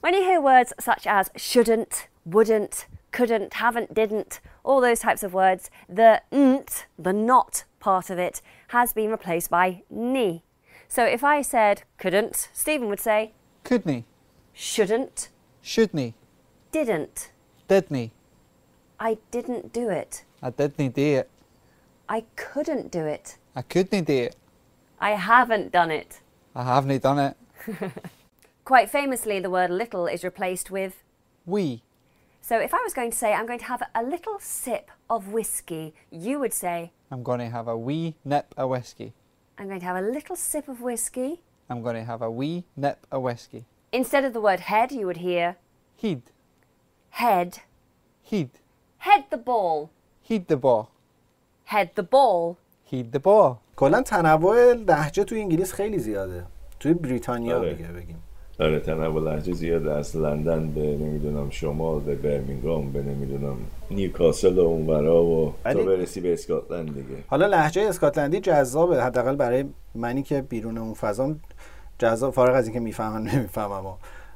[0.02, 5.34] When you hear words such as shouldn't, wouldn't, couldn't, haven't, didn't, all those types of
[5.34, 10.44] words, the nt, the not part of it, has been replaced by ni.
[10.88, 14.06] So if I said couldn't, Stephen would say Couldn't
[14.54, 15.30] shouldn't,
[15.62, 16.14] Shouldn't
[16.72, 17.32] didn't.
[17.68, 18.12] Didn't
[19.00, 20.26] I didn't do it.
[20.42, 21.30] I didn't do it.
[22.10, 23.38] I couldn't do it.
[23.56, 24.36] I couldn't do it.
[25.00, 26.22] I haven't done it.
[26.56, 27.38] I haven't done it.
[28.66, 31.04] Quite famously, the word little is replaced with
[31.46, 31.84] We.
[32.42, 35.30] So if I was going to say, I'm going to have a little sip of
[35.30, 39.14] whiskey, you would say, I'm going to have a wee nip of whiskey.
[39.58, 41.42] I'm going to have a little sip of whiskey.
[41.70, 43.66] I'm going to have a wee nip of whiskey.
[43.92, 45.58] Instead of the word head, you would hear
[45.96, 46.24] Heed.
[47.12, 47.60] head.
[48.22, 48.52] Heed.
[49.00, 49.92] Head the ball.
[50.22, 50.92] Heed the ball.
[51.66, 52.58] Head the ball.
[52.92, 53.56] The ball.
[53.76, 56.44] کلا تنوع لهجه تو انگلیس خیلی زیاده.
[56.80, 57.74] توی بریتانیا آره.
[57.74, 58.16] دیگه بگیم.
[58.60, 59.92] آره تنوع لحجه زیاده.
[59.92, 63.58] از لندن به نمی‌دونم شمال به برمینگام به نمی‌دونم
[63.92, 67.24] نیوکاسل و اونورا و تا ولی- برسی به اسکاتلند دیگه.
[67.28, 69.04] حالا لهجه اسکاتلندی جذابه.
[69.04, 71.40] حداقل برای منی که بیرون اون فضام
[72.00, 73.84] جذاب فارغ از اینکه می‌فهمن نمی‌فهمم.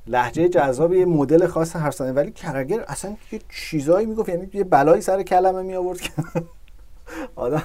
[0.07, 3.39] لهجه جذاب یه مدل خاص حرف زدن ولی کرگر اصلا یه
[3.69, 6.11] چیزایی می‌گفت یعنی یه بلایی سر کلمه می آورد که
[7.35, 7.63] آدم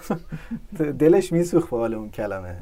[0.98, 2.56] دلش میسوخت به حال اون کلمه.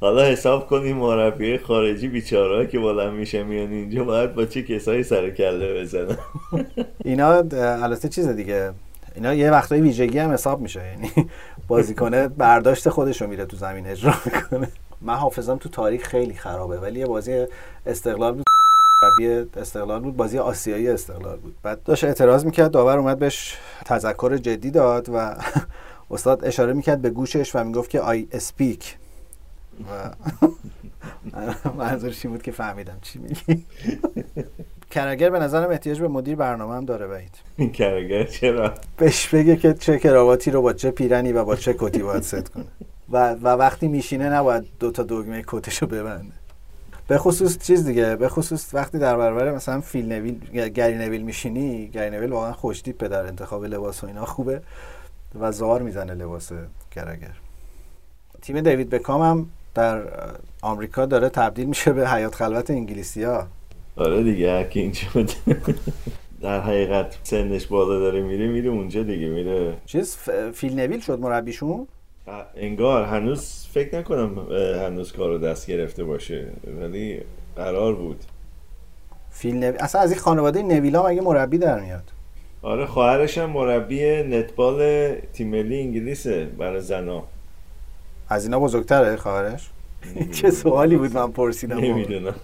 [0.00, 5.02] حالا حساب کنیم مربی خارجی بیچاره که بلند میشه میان اینجا باید با چه کسایی
[5.02, 6.16] سر کله بزنن
[7.04, 8.70] اینا البته چیز دیگه
[9.14, 10.86] اینا یه وقتایی ویژگی هم حساب میشه.
[10.86, 11.10] یعنی
[11.68, 14.68] بازیکنه برداشت خودش رو میره تو زمین اجرا می‌کنه.
[15.00, 17.46] من حافظم تو تاریخ خیلی خرابه ولی یه بازی
[17.86, 18.42] استقلال
[19.20, 21.56] مربی استقلال بود بازی آسیایی استقلال بود.
[21.62, 25.36] بعد داشت اعتراض می‌کرد داور اومد بهش تذکر جدی داد و
[26.10, 28.96] استاد اشاره می‌کرد به گوشش و می‌گفت که آی اسپیک
[29.90, 30.10] و
[31.78, 33.64] منظورش این بود که فهمیدم چی میگی.
[34.90, 39.74] کرگر به نظرم احتیاج به مدیر برنامه هم داره این کرگر چرا؟ بهش بگه که
[39.74, 42.64] چه کراواتی رو با چه پیرنی و با چه کتی باید ست کنه.
[43.10, 46.32] و, و وقتی میشینه نباید دو تا دگمه کتش رو ببنده.
[47.08, 51.88] به خصوص چیز دیگه به خصوص وقتی در برابر مثلا فیل نویل گری نویل میشینی
[51.88, 54.62] گری نویل واقعا خوشتیپه در انتخاب لباس و اینا خوبه
[55.40, 56.52] و زار می‌زنه لباس
[56.90, 57.32] کرگر
[58.42, 60.02] تیم دیوید بکام هم در
[60.62, 63.46] آمریکا داره تبدیل میشه به حیات خلوت انگلیسی ها
[63.96, 65.06] آره دیگه هرکی اینجا
[66.40, 69.74] در حقیقت سنش بالا داره میره میره اونجا دیگه میره.
[69.86, 70.16] چیز
[70.54, 71.86] فیل نویل شد مربیشون.
[72.56, 74.52] انگار هنوز فکر نکنم
[74.86, 76.46] هنوز کار رو دست گرفته باشه
[76.80, 77.20] ولی
[77.56, 78.24] قرار بود.
[79.30, 82.10] فیل نویل اصلا از این خانواده نویلا مگه مربی در میاد؟
[82.62, 87.22] آره خواهرش هم مربی نتبال تیم ملی انگلیسه برای زنا.
[88.28, 89.70] از اینا بزرگتره خواهرش؟
[90.32, 91.78] چه سوالی بود من پرسیدم.
[91.78, 92.34] نمی‌دونم.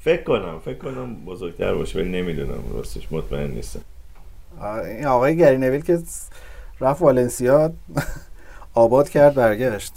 [0.00, 3.80] فکر کنم فکر کنم بزرگتر باشه ولی نمی‌دونم راستش مطمئن نیستم.
[4.84, 5.98] این آقای گری نویل که
[6.82, 7.72] رفت والنسیا
[8.74, 9.92] آباد کرد برگشت.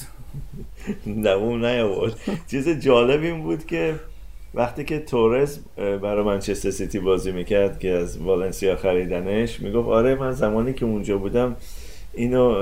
[1.05, 2.13] دووم نیاورد.
[2.51, 3.95] چیز جالب این بود که
[4.53, 10.31] وقتی که تورز برای منچستر سیتی بازی می‌کرد که از والنسیا خریدنش می‌گفت آره من
[10.31, 11.55] زمانی که اونجا بودم
[12.13, 12.55] اینو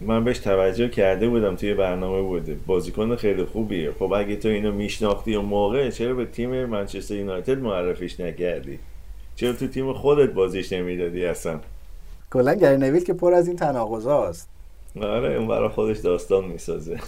[0.00, 3.92] من بهش توجه کرده بودم توی برنامه بوده بازیکن خیلی خوبیه.
[3.98, 8.78] خب اگه تو اینو میشناختی اون موقع چرا به تیم منچستر یونایتد معرفیش نکردی؟
[9.36, 11.60] چرا تو تیم خودت بازیش نمی‌دادی اصلا؟
[12.36, 14.48] کلا گری نویل که پر از این تناقضاست
[15.02, 16.98] آره اون برای خودش داستان می‌سازه.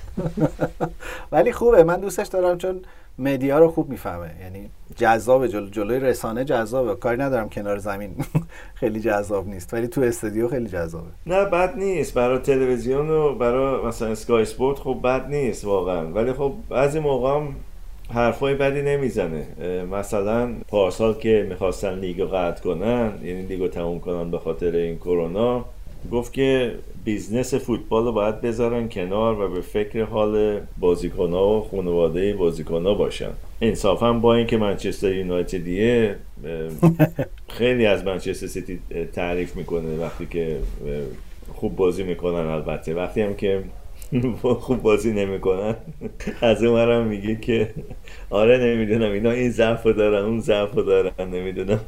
[1.32, 2.80] ولی خوبه من دوستش دارم چون
[3.18, 4.30] مدیا رو خوب می‌فهمه.
[4.42, 6.94] یعنی جذابه جلو جلوی رسانه جذابه.
[6.94, 8.14] کاری ندارم کنار زمین.
[8.80, 11.08] خیلی جذاب نیست ولی تو استودیو خیلی جذابه.
[11.26, 12.14] نه بد نیست.
[12.14, 16.06] برای تلویزیون و برای مثلا اسکای اسپورت خب بد نیست واقعا.
[16.06, 17.54] ولی خب بعضی موقع هم
[18.08, 19.46] حرفای بدی نمی‌زنه.
[19.92, 25.64] مثلا پارسال که می‌خواستن لیگو قطع کنن یعنی لیگو تموم کنن به خاطر این کرونا
[26.12, 32.34] گفت که business فوتبال رو باید بذارن کنار و به فکر حال بازیکنها و خانواده
[32.34, 33.30] بازیکنها باشن.
[33.60, 36.16] انصافا با اینکه منچستر یونایتدیه
[37.48, 38.78] خیلی از منچستر سیتی
[39.12, 40.56] تعریف می‌کنه وقتی که
[41.54, 42.94] خوب بازی می‌کنن البته.
[42.94, 43.62] وقتی هم که
[44.60, 45.76] خوب بازی نمی‌کنن.
[46.40, 47.74] از اون هم میگه که
[48.30, 51.80] آره نمی‌دونم اینا این ضعف رو دارن اون ضعف رو دارن نمی‌دونم.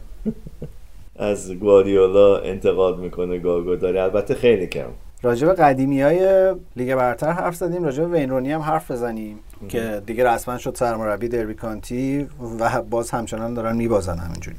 [1.16, 4.02] از گواردیولا انتقاد می‌کنه گاگو داره.
[4.02, 4.90] البته خیلی کم.
[5.22, 9.38] راجع به قدیمی های لیگ برتر حرف زدیم راجع به وین رونی هم حرف بزنیم
[9.68, 12.26] که دیگه رسما شد سرمربی دربی کانتی
[12.60, 14.56] و باز همچنان دارن میبازن همینجوری.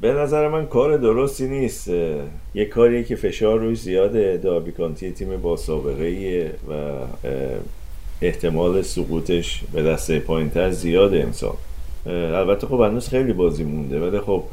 [0.00, 1.88] به نظر من کار درستی نیست.
[2.54, 6.72] یه کاریه که فشار روش زیاده داربی کانتی تیم با سابقه ایه و
[8.22, 11.56] احتمال سقوطش به دسته پایینتر زیاده امسال.
[12.06, 14.44] البته خب هنوز خیلی بازی مونده ولی خب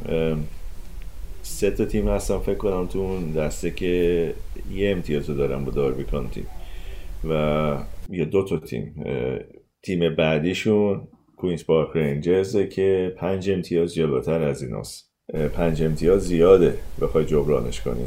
[1.42, 4.34] سه تا تیم هستن فکر کنم تو اون دسته که
[4.72, 6.44] یه امتیاز رو دارن با داربی کانتی
[7.28, 7.76] و
[8.10, 9.04] یا دو تا تیم.
[9.82, 15.07] تیم بعدیشون کوینز پارک رنجرزه که پنج امتیاز جلوتر از ایناست.
[15.54, 16.74] پنج امتیاز زیاده.
[17.00, 18.04] بخوای جبرانش کنی.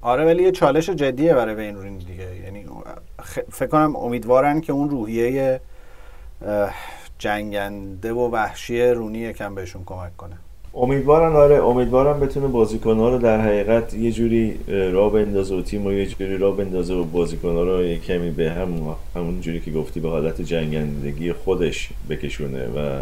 [0.00, 2.28] آره ولی یه چالش جدیه برای وین رونی دیگه.
[2.44, 2.64] یعنی
[3.20, 5.60] خ- فکر کنم امیدوارن که اون روحیه
[7.18, 10.36] جنگنده و وحشی رونی یکم بهشون کمک کنه.
[10.74, 14.60] امیدوارم آره امیدوارم بتونه بازیکنها رو در حقیقت یه جوری
[14.92, 18.50] راه بندازه و تیم رو یه جوری راه بندازه و بازیکنها رو یه کمی به
[18.50, 23.00] هم همون جوری که گفتی به حالت جنگندگی خودش بکشونه و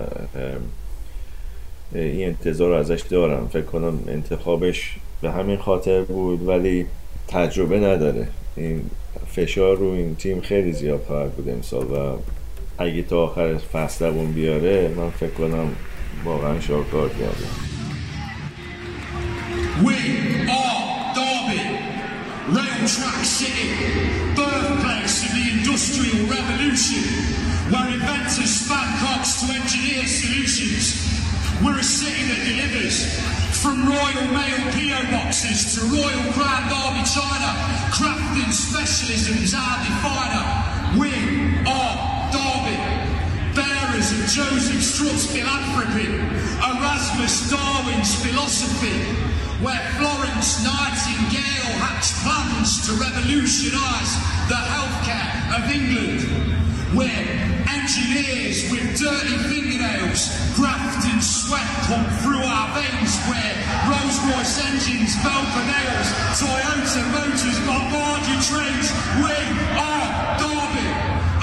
[1.95, 3.49] این انتظار رو ازش دارم.
[3.53, 6.87] فکر کنم انتخابش به همین خاطر بود ولی
[7.29, 8.29] تجربه نداره.
[8.57, 8.83] این
[9.27, 12.17] فشار رو این تیم خیلی زیاد خواهد بود امسال و
[12.79, 15.73] اگه تا آخر فصل اون بیاره من فکر کنم
[16.25, 17.47] واقعا شاکار کرده
[19.85, 19.99] We
[20.49, 21.63] are Derby,
[22.57, 23.69] Rail Track City,
[24.35, 27.05] birthplace of the Industrial Revolution,
[27.71, 31.16] where inventors span crops to engineer solutions.
[31.65, 33.17] We're a city that delivers,
[33.57, 36.69] from Royal Mail PO boxes to Royal Crown
[37.09, 37.51] China.
[37.97, 41.01] Crafting specialisms our definer.
[41.01, 41.09] We
[41.65, 41.97] are
[42.29, 42.77] Derby.
[43.57, 46.13] Bearers of Joseph Strutt's philanthropy.
[46.61, 49.01] Erasmus Darwin's philosophy.
[49.65, 54.13] Where Florence Nightingale hatched plans to revolutionise
[54.53, 56.21] the healthcare of England.
[56.95, 57.56] We're
[57.87, 60.21] engineers with dirty fingernails,
[60.59, 63.13] graft and sweat pump through our veins.
[63.29, 63.57] We're
[63.89, 68.89] Rolls Royce engines, Velcro nails, Toyota motors, Bombardier trains.
[69.23, 69.37] We
[69.87, 70.07] are
[70.41, 70.89] Derby.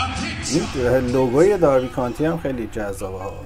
[0.04, 1.00] A picture.
[1.00, 3.46] این لوگوی داربی کانتی هم خیلی جذابه ها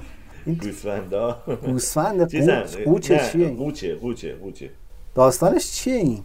[1.65, 4.69] گوسفند چیزن قوچ قوچه چیه؟ قوچه قوچه قوچه
[5.15, 6.23] داستانش چیه این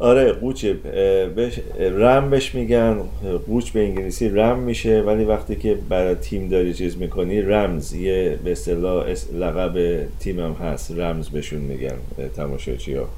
[0.00, 2.98] آره قوچه اه، بهش رم بهش میگن
[3.46, 8.38] قوچ به انگلیسی رم میشه ولی وقتی که برای تیم داری چیز می‌کنی رمز یه
[8.44, 11.96] به اصطلاح لقب تیم هم هست رمز بهشون میگن
[12.36, 13.08] تماشاچی ها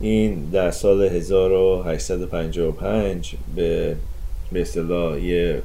[0.00, 3.96] این در سال 1855 به
[4.52, 5.62] به اصطلاح یه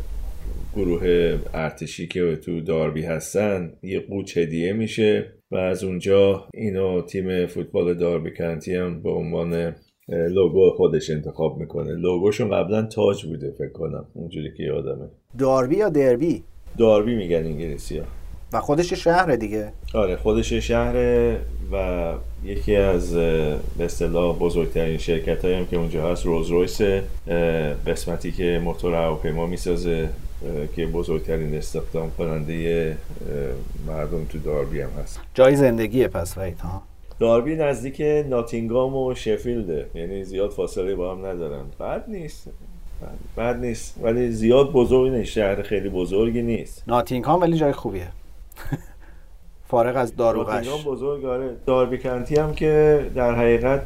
[0.75, 7.45] گروه ارتشی که تو داربی هستن یه قوچ هدیه میشه و از اونجا اینو تیم
[7.45, 9.75] فوتبال داربی کنتی هم به عنوان
[10.09, 11.91] لوگو خودش انتخاب می‌کنه.
[11.91, 14.05] لوگوشون قبلا تاج بوده فکر کنم.
[14.13, 15.05] اونجوری که یادمه.
[15.37, 16.43] داربی یا دربی؟
[16.77, 18.05] داربی میگن انگلیسی ها.
[18.53, 19.71] و خودش شهر دیگه.
[19.93, 21.39] آره خودش شهره
[21.71, 26.81] و یکی از به اصطلاح بزرگترین شرکت هم که اونجا هست روز رویس
[27.87, 30.09] قسمتی که موتور هواپیما می‌سازه
[30.75, 32.97] که بزرگترین استخدام کننده
[33.87, 35.19] مردم تو داربی هم هست.
[35.33, 36.81] جای زندگیه پس وحید ها.
[37.19, 39.89] داربی نزدیک ناتینگام و شفیلده.
[39.95, 41.65] یعنی زیاد فاصله با هم ندارن.
[41.79, 42.49] بد نیست.
[43.37, 43.99] بد- نیست.
[44.03, 45.31] ولی زیاد بزرگ نیست.
[45.31, 46.83] شهر خیلی بزرگی نیست.
[46.87, 48.07] ناتینگهام ولی جای خوبیه.
[49.69, 50.53] فارغ از داروغش.
[50.53, 51.55] ناتینگهام بزرگ آره.
[51.65, 53.85] داربی کنتی هم که در حقیقت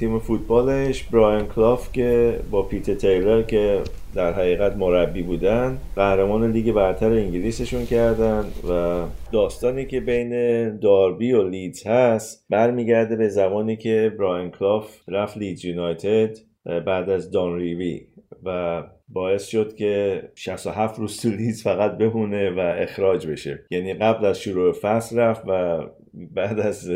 [0.00, 3.80] تیم فوتبالش براین کلاف که با پیتر تیلر که
[4.14, 10.30] در حقیقت مربی بودن قهرمان لیگ برتر انگلیسشون کردن و داستانی که بین
[10.78, 17.30] داربی و لیدز هست برمیگرده به زمانی که براین کلاف رفت لیدز یونایتد بعد از
[17.30, 18.00] دان ریوی
[18.44, 23.64] و باعث شد که 67 روز تو لیدز فقط بمونه و اخراج بشه.
[23.70, 25.80] یعنی قبل از شروع فصل رفت و
[26.14, 26.90] بعد از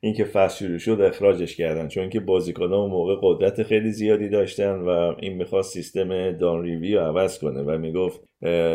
[0.00, 1.88] اینکه فصل شروع شد اخراجش کردن.
[1.88, 6.94] چون که بازیکنان اون موقع قدرت خیلی زیادی داشتن و این می‌خواست سیستم دان ریوی
[6.94, 8.20] رو عوض کنه و می‌گفت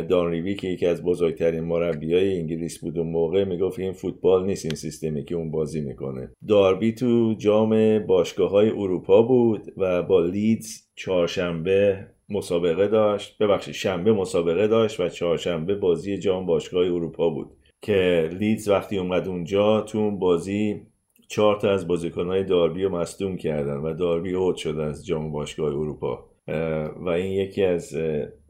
[0.09, 4.65] دان ریوی که یکی از بزرگترین مربیای انگلیس بود اون موقع می‌گفت این فوتبال نیست
[4.65, 6.31] این سیستمی که اون بازی می‌کنه.
[6.47, 14.13] داربی تو جام باشگاه های اروپا بود و با لیدز چهارشنبه مسابقه داشت ببخشید شنبه
[14.13, 17.47] مسابقه داشت و چهارشنبه بازی جام باشگاه اروپا بود.
[17.81, 20.81] که لیدز وقتی اومد اونجا تو اون بازی
[21.27, 25.67] چهار تا از بازیکنهای داربی رو مصدوم کردن و داربی اوت شد از جام باشگاه
[25.67, 26.25] اروپا.
[26.95, 27.97] و این یکی از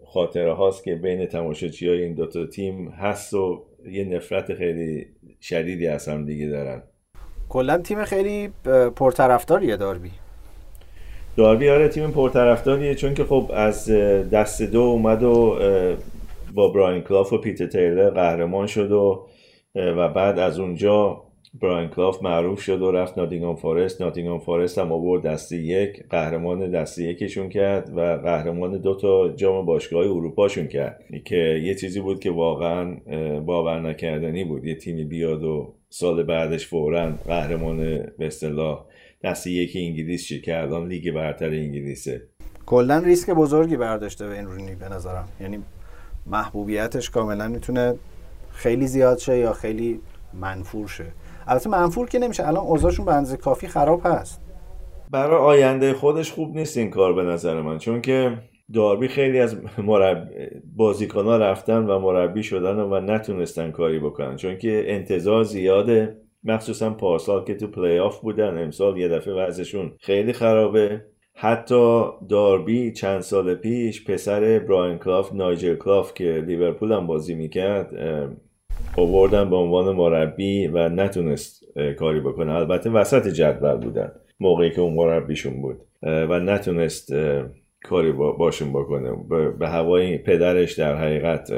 [0.06, 5.06] خاطره هاست که بین تماشاچی های این دوتا تیم هست و یه نفرت خیلی
[5.41, 6.84] شدیدی از هم دیگه دارن.
[7.50, 8.50] کلا تیم خیلی
[8.96, 10.12] پرطرفداریه داربی.
[11.38, 13.91] داربی آره تیم پرطرفداریه چون که خب از
[14.32, 15.58] دست دو اومد و
[16.53, 19.27] با براین کلاف و پیتر تیلر قهرمان شد و
[19.75, 21.23] و بعد از اونجا
[21.61, 26.71] براین کلاف معروف شد و رفت ناتینگهام فارست ناتینگهام فارست هم آورد دسته یک قهرمان
[26.71, 32.19] دسته یکشون کرد و قهرمان دو تا جام باشگاه اروپاشون کرد که یه چیزی بود
[32.19, 32.97] که واقعا
[33.39, 34.65] باور نکردنی بود.
[34.65, 37.77] یه تیمی بیاد و سال بعدش فورا قهرمان
[38.17, 38.85] به اصطلاح
[39.23, 42.21] دسته یک انگلیس شه که الان لیگ برتر انگلیسه.
[42.65, 45.27] کلا ریسک بزرگی برداشته به این رونی به نظرم.
[45.41, 45.59] یعنی
[46.25, 47.95] محبوبیتش کاملا می‌تونه
[48.51, 49.99] خیلی زیاد شه یا خیلی
[50.34, 51.05] منفور شه.
[51.47, 52.47] البته منفور که نمیشه.
[52.47, 54.41] الان اوضاعشون به اندازه کافی خراب هست.
[55.12, 58.38] برای آینده خودش خوب نیست این کار به نظر من چون که
[58.73, 60.27] داربی خیلی از مرب...
[60.75, 64.36] بازیکن ها رفتن و مربی شدن و نتونستن کاری بکنن.
[64.36, 66.17] چون که انتظار زیاده.
[66.43, 71.05] مخصوصا پارسال که تو پلی آف بودن امسال یه دفعه وضعشون خیلی خرابه.
[71.43, 77.92] حتی داربی چند سال پیش پسر براین کلاف نایجل کلاف که لیورپول هم بازی می‌کرد
[78.98, 81.63] آوردن به عنوان مربی و نتونست
[82.00, 82.54] کاری بکنه.
[82.54, 87.13] البته وسط جدول بودن موقعی که اون مربیشون بود و نتونست
[87.83, 89.12] کاری با- باشون بکنه.
[89.60, 91.50] به- هوای پدرش در حقیقت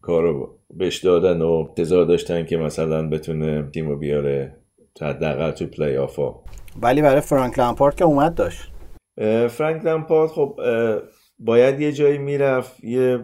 [0.00, 4.56] کارو بهش دادن و انتظار داشتن که مثلا بتونه تیمو بیاره
[4.94, 6.42] تا حداقل تو پلی آف ها
[6.82, 8.72] ولی برای فرانک لامپارد که اومد داشت.
[9.48, 10.60] فرانک لمپارد خب
[11.38, 13.18] باید یه جایی می‌رفت یه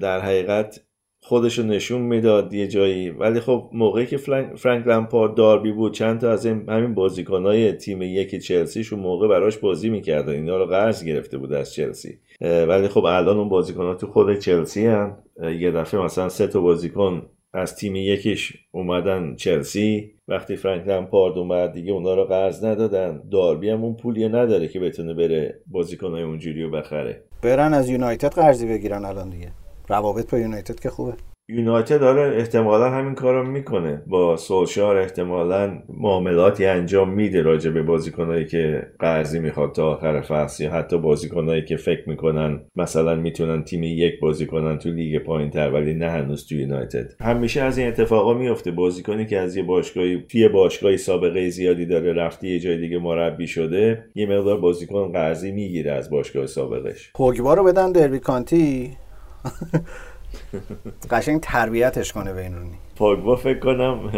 [0.00, 0.80] در حقیقت
[1.20, 3.10] خودش نشون می‌داد یه جایی.
[3.10, 8.02] ولی خب موقعی که فرانک, لمپارد داربی بود چند تا از این همین بازیکنهای تیم
[8.02, 12.18] یک چلسی اون موقع براش بازی می‌کردن اینا رو قرض گرفته بود از چلسی.
[12.40, 15.18] ولی خب الان اون بازیکنها تو خود چلسی هم
[15.58, 17.22] یه دفعه مثلا سه تا بازیکن
[17.56, 20.12] از تیم یکیش اومدن چلسی.
[20.28, 23.22] وقتی فرانک لمپارد اومد دیگه اونا رو قرض ندادن.
[23.32, 27.22] داربی هم اون پولیه نداره که بتونه بره بازیکنهای اونجوری رو بخره.
[27.42, 29.52] برن از یونایتد قرضی بگیرن الان دیگه.
[29.88, 31.12] روابط با یونایتد که خوبه.
[31.48, 34.02] یونایتد داره احتمالا همین کارو می‌کنه.
[34.06, 40.64] با سولشار احتمالا معاملاتی انجام میده راجع به بازیکنایی که قرضی می‌خواد تا آخر فصل
[40.64, 45.50] یا حتی بازیکنایی که فکر می‌کنن مثلا می‌تونن تیم یک بازی کنن تو لیگ پایین
[45.50, 47.12] تر ولی نه هنوز تو یونایتد.
[47.20, 52.12] همیشه از این اتفاقا میفته بازیکنی که از یه باشگاهی توی باشگاهی سابقه زیادی داره
[52.12, 57.12] رفته یه جای دیگه مربی شده یه مقدار بازیکن قرضی می‌گیره از باشگاه سابقش.
[57.14, 58.90] پوگبا رو بدن دربی کانتی.
[61.10, 64.12] قشنگ تربیتش کنه به این رونی پاگبا فکر کنم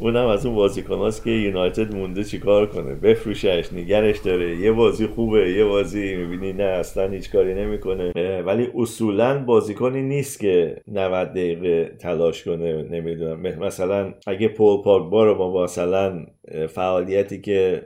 [0.00, 2.94] اونم از اون بازیکناست که یونایتد مونده چیکار کنه.
[2.94, 4.56] بفروشش نگرش داره.
[4.56, 8.12] یه بازی خوبه یه بازی می‌بینی نه اصلا هیچ کاری نمی‌کنه.
[8.42, 13.40] ولی اصولا بازیکنی نیست که 90 دقیقه تلاش کنه نمی‌دونم.
[13.40, 16.26] مثلا اگه پول پاگبا رو با مثلا
[16.68, 17.82] فعالیتی که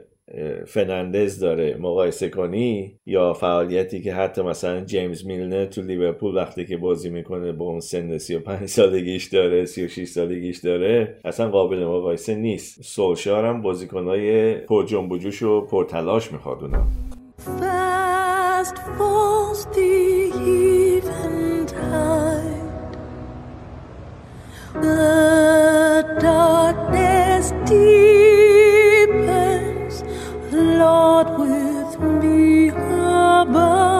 [0.67, 6.77] فنندز داره مقایسه کنی یا فعالیتی که حتی مثلا جیمز میلنر تو لیورپول وقتی که
[6.77, 12.83] بازی می‌کنه با اون سن 35 سالگیش داره 36 سالگیش داره اصلا قابل مقایسه نیست
[12.83, 16.87] سولشار هم بازیکنهای پر جنب و جوش و پر تلاش می‌خواد اونم
[24.81, 28.42] the darkness deepens.
[30.83, 33.92] Lord, with me abide.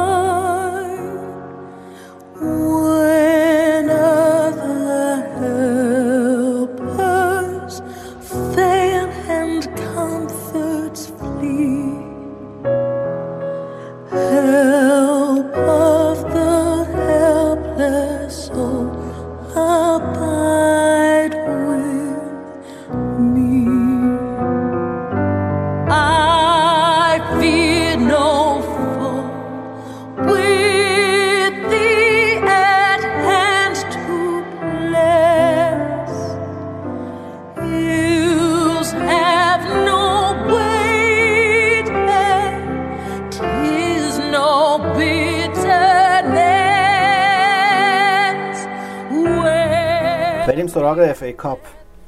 [50.96, 51.60] سراغ FA Cup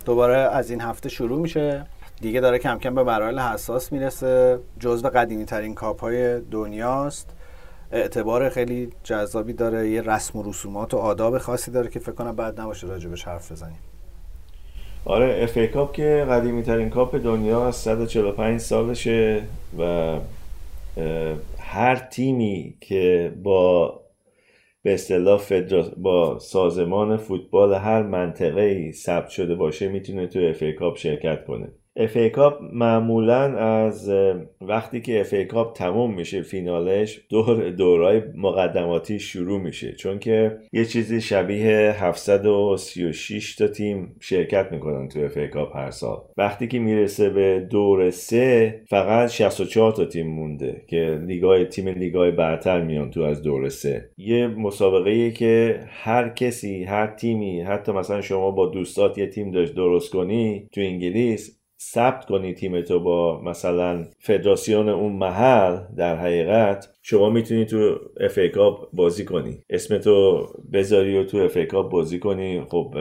[0.05, 1.85] دوباره از این هفته شروع میشه.
[2.21, 4.59] دیگه داره کم کم به مراحل حساس می‌رسه.
[4.79, 7.29] جزو قدیمی ترین کاپ های دنیاست.
[7.91, 9.89] اعتبار خیلی جذابی داره.
[9.89, 13.51] یه رسم و رسومات و آداب خاصی داره که فکر کنم بد نباشه راجبش حرف
[13.51, 13.79] بزنیم.
[15.05, 19.43] آره FA Cup که قدیمی ترین کاپ دنیا از 145 سالشه
[19.79, 20.15] و
[21.59, 24.01] هر تیمی که با
[24.85, 30.97] به اصطلاح فدرا- با سازمان فوتبال هر منطقه ثبت شده باشه می‌تونه تو FA Cup
[30.97, 31.71] شرکت کنه.
[31.97, 34.11] FA Cup معمولا از
[34.61, 39.91] وقتی که FA Cup تموم میشه فینالش دور دورای مقدماتی شروع میشه.
[39.91, 46.17] چون که یه چیزی شبیه 736 تا تیم شرکت می‌کنن تو FA Cup هر سال.
[46.37, 52.31] وقتی که می‌رسه به دور سه فقط 64 تا تیم مونده که لیگای تیم لیگای
[52.31, 54.09] برتر میان تو از دور سه.
[54.17, 59.75] یه مسابقه که هر کسی هر تیمی حتی مثلا شما با دوستات یه تیم داشت
[59.75, 67.29] درست کنی تو انگلیس ثبت کنی تیمتو با مثلا فدراسیون اون محل در حقیقت شما
[67.29, 68.39] می‌تونی تو FA
[68.93, 69.63] بازی کنی.
[69.69, 72.61] اسمتو بذاری و تو FA بازی کنی.
[72.61, 72.95] خب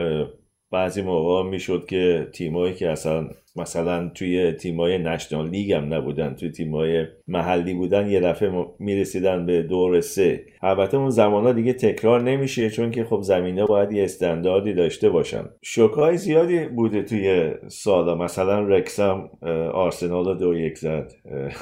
[0.71, 6.49] بعضی موقع می‌شد که تیمایی که اصلا مثلا توی تیمای National League هم نبودن توی
[6.49, 10.45] تیمای محلی بودن یه دفعه می‌رسیدن به دور سه.
[10.61, 15.09] البته اون زمان ها دیگه تکرار نمیشه چون که خب زمینا باید یه استانداردی داشته
[15.09, 15.43] باشن.
[15.61, 21.11] شوکای زیادی بوده توی سالا مثلا رکسام اه، آرسنال رو دو یک زد.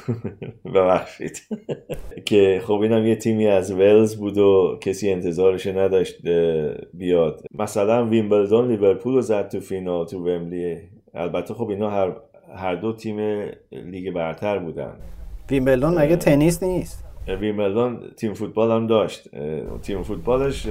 [0.76, 1.42] ببخشید.
[2.30, 6.22] که خب اینم یه تیمی از ولز بود و کسی انتظارش نداشت
[6.94, 7.42] بیاد.
[7.60, 10.78] مثلا ویمبلدون لیورپول رو زد تو فینال تو ومبلی
[11.14, 12.12] البته خب اینا هر
[12.56, 13.20] هر دو تیم
[13.72, 14.94] لیگ برتر بودن.
[15.52, 19.30] ویمبلدون مگه تنیس نیست؟ ویمبلدون تیم فوتبال هم داشت.
[19.82, 20.68] تیم فوتبالش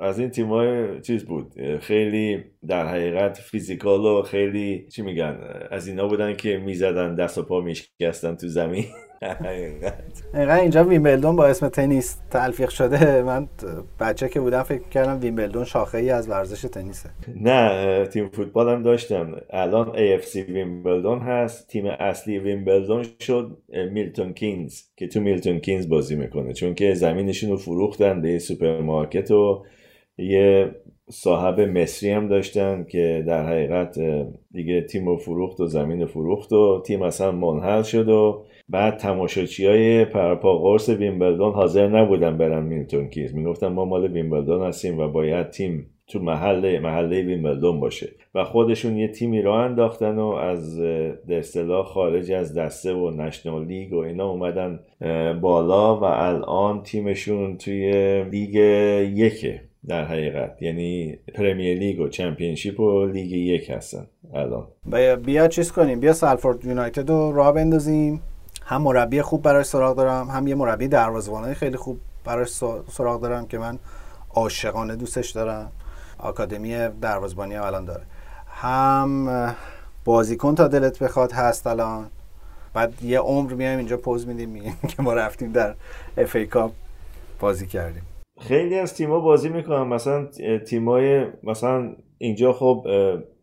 [0.00, 1.52] از این تیمای چیز بود.
[1.80, 5.38] خیلی در حقیقت physical و خیلی چی میگن
[5.70, 8.84] از اینا بودن که می‌زدن دست و پا میشکستن تو زمین.
[9.22, 10.22] حقیقت.
[10.34, 13.22] اینجا ویمبلدون با اسم تنیس تلفیق شده.
[13.22, 13.48] من
[14.00, 17.10] بچه که بودم فکر کردم ویمبلدون شاخه ای از ورزش تنیسه.
[17.36, 21.68] نه تیم فوتبال هم داشتن الان AFC ویمبلدون هست.
[21.68, 23.58] تیم اصلی ویمبلدون شد
[23.92, 26.52] میلتون کینز که تو میلتون کینز بازی می‌کنه.
[26.52, 29.64] چون که زمینشون رو فروختن به سوپرمارکت و
[30.18, 30.70] یه
[31.10, 33.98] صاحب مصری هم داشتن که در حقیقت
[34.52, 38.96] دیگه تیم رو فروخت و زمین رو فروخت و تیم اصلا منحل شد و بعد
[38.96, 43.34] تماشاچی های پرپا قرص ویمبلدون حاضر نبودن برن میلتون کیز.
[43.34, 48.08] می‌گفتن ما مال ویمبلدون هستیم و باید تیم تو محله محله ویمبلدون باشه.
[48.34, 50.80] و خودشون یه تیمی راه انداختن و از
[51.28, 54.80] اصطلاح خارج از دسته و نشنال لیگ و اینا اومدن
[55.40, 57.92] بالا و الان تیمشون توی
[58.24, 58.54] لیگ
[59.16, 59.69] یکه.
[59.88, 60.62] در حقیقت.
[60.62, 64.66] یعنی Premier League و Championship و لیگ یک هستن الان.
[65.16, 68.22] بیا, چیز کنیم بیا سالفورد یونایتد رو راه بندازیم.
[68.64, 73.20] هم مربی خوب براش سراغ دارم هم یه مربی دروازه‌بان خیلی خوب براش سا- سراغ
[73.20, 73.78] دارم که من
[74.34, 75.72] عاشقانه دوستش دارم.
[76.18, 78.02] آکادمی دروازه‌بانی الان داره.
[78.46, 79.56] هم
[80.04, 82.06] بازیکن تا دلت بخواد هست الان.
[82.74, 85.74] بعد یه عمر میایم اینجا پوز میدیم میگیم که ما رفتیم در
[86.18, 86.72] FA Cup
[87.40, 88.02] بازی کردیم.
[88.40, 89.82] خیلی از تیما بازی می‌کنن.
[89.82, 90.26] مثلا
[90.66, 92.86] تیمای مثلا اینجا خب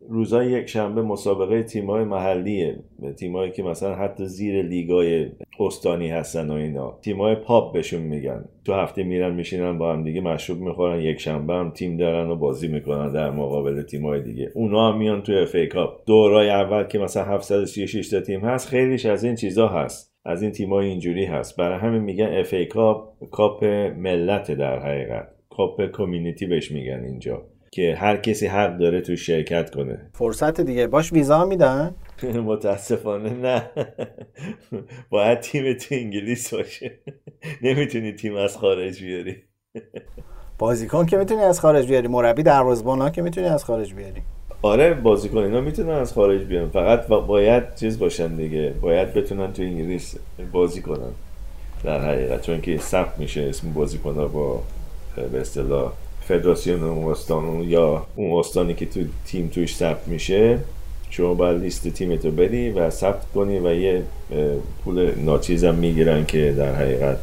[0.08, 2.78] روزای یک شنبه مسابقه تیمای محلیه.
[3.18, 5.26] تیمایی که مثلا حتی زیر لیگای
[5.60, 6.98] استانی هستن و اینا.
[7.02, 8.44] تیمای pub بهشون میگن.
[8.64, 11.00] تو هفته میرن میشینن با هم دیگه مشروب می‌خورن.
[11.00, 14.50] یک شنبه هم تیم دارن و بازی می‌کنن در مقابل تیمای دیگه.
[14.54, 16.00] اونا هم میان توی FA Cup.
[16.06, 20.17] دورای اول که مثلا 736 تا تیم هست خیلیش از این چیزا هست.
[20.28, 21.56] از این تیمای اینجوری هست.
[21.56, 23.64] برای همین میگن FA Cup کاپ
[23.96, 25.28] ملت در حقیقت.
[25.50, 30.10] کاپ کامیونیتی بهش میگن اینجا که هر کسی حق داره تو شرکت کنه.
[30.12, 30.86] فرصت دیگه.
[30.86, 31.94] باش ویزا میدن.
[32.44, 33.70] متاسفانه نه.
[35.10, 36.98] باید تیم تو انگلیس باشه.
[37.62, 39.36] نمی‌تونی تیم از خارج بیاری.
[40.58, 42.08] بازیکن که می‌تونی از خارج بیاری.
[42.08, 44.22] مربی دروازه‌بان ها که می‌تونی از خارج بیاری.
[44.62, 46.68] آره بازیکن اینا می‌تونن از خارج بیان.
[46.68, 48.74] فقط با- باید چیز باشن دیگه.
[48.80, 50.14] باید بتونن تو انگلیس
[50.52, 51.10] بازی کنن.
[51.84, 52.42] در حقیقت.
[52.42, 54.62] چون که ثبت میشه اسم بازیکن ها با
[55.32, 60.58] به اصطلاح فدراسیون اون استان یا اون استانی که تو تیم توش ثبت میشه
[61.10, 64.02] شما باید لیست تیمتو بدی و ثبت کنی و یه
[64.84, 67.18] پول ناچیزم می‌گیرن که در حقیقت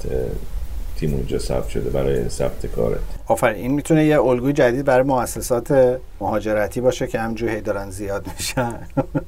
[0.99, 2.99] تیم اونجا ثبت شده برای ثبت کارت.
[3.27, 8.27] آفرین این می‌تونه یه الگوی جدید برای مؤسسات مهاجرتی باشه که همجوری هی دارن زیاد
[8.37, 8.79] میشن.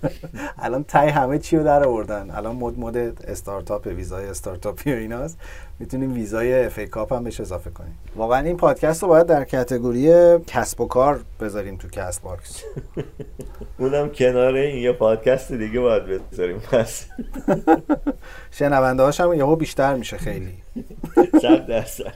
[0.64, 2.32] الان ته همه چی رو در آوردن.
[2.32, 2.98] الان مد مد
[3.28, 5.38] استارتاپ ویزای استارتاپی و ایناست.
[5.80, 7.98] می‌تونیم ویزای FA Cup هم بهش اضافه کنیم.
[8.16, 12.64] واقعا این پادکست رو باید در category کسب و کار بذاریم تو کست باکس.
[13.80, 16.60] اونم کنار این یه پادکست دیگه باید بذاریم.
[16.72, 17.06] پس
[18.52, 20.54] شنونده هاش هم یهو بیشتر میشه خیلی.
[21.42, 22.14] صد درصد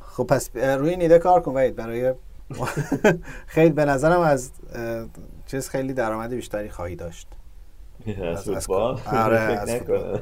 [0.00, 2.14] خب پس روی این ایده کار کن وحید برای
[3.46, 4.50] خیلی به نظرم از
[5.46, 7.28] چیز خیلی درآمد بیشتری خواهی داشت
[8.22, 8.98] از فوتبال.
[9.24, 10.20] آره، از نکنم.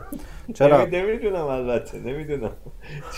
[0.54, 2.50] چرا؟ نمی- نمی‌دونم البته نمی‌دونم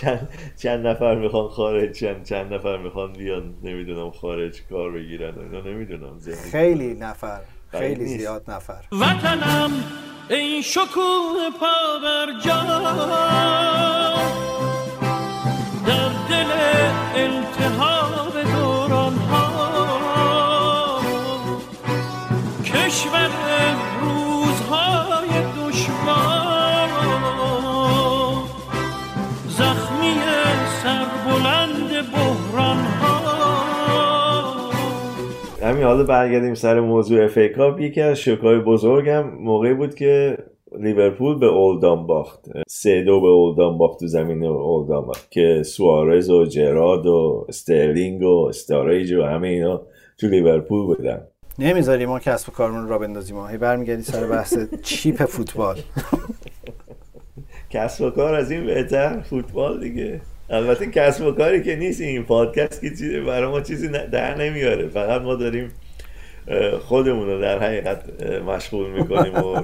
[0.01, 5.61] چند چند نفر می‌خوان خارج چند چند نفر می‌خوان بیان نمی‌دونم خارج کار بگیرن اینا
[5.61, 6.19] نمی‌دونم.
[6.51, 7.41] خیلی نفر
[7.71, 8.19] خیلی نیست.
[8.19, 8.85] زیاد نفر.
[8.93, 9.85] وطنم
[10.31, 12.63] ای شکوه پا بر جا
[15.87, 16.51] در دل
[17.15, 21.01] التهاب دوران ها
[22.65, 23.48] کشور
[35.79, 37.81] همین حالا برگردیم سر موضوع FA Cup.
[37.81, 40.39] یکی از شوکای بزرگم موقعی بود که
[40.79, 42.47] لیورپول به اولدام باخت.
[42.69, 48.47] سه دو به اولدام باخت تو زمین اولدام که سوارز و جرارد و استرلینگ و
[48.49, 49.83] استاریج و همه اینا
[50.21, 51.21] تو لیورپول بودن.
[51.59, 55.77] نمی‌ذاری ما کسب و کارمون را بندازیم ما هی برمیگردی سر بحث چیپ فوتبال.
[57.71, 60.21] کسب و کار از این بهتر فوتبال دیگه.
[60.51, 64.89] البته کسب و کاری که نیست این پادکست که چیزی برای ما چیزی در نمیاره.
[64.89, 65.71] فقط ما داریم
[66.81, 69.63] خودمون رو در حقیقت مشغول می‌کنیم و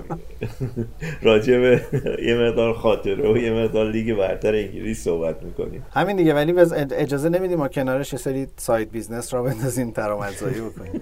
[1.22, 1.80] راجع به
[2.22, 5.86] یه مقدار خاطره و یه مقدار لیگ برتر انگلیس صحبت می‌کنیم.
[5.92, 6.54] همین دیگه ولی
[6.92, 11.00] اجازه نمیدیم ما کنارش یه سری side business راه بندازیم درآمدزایی بکنیم.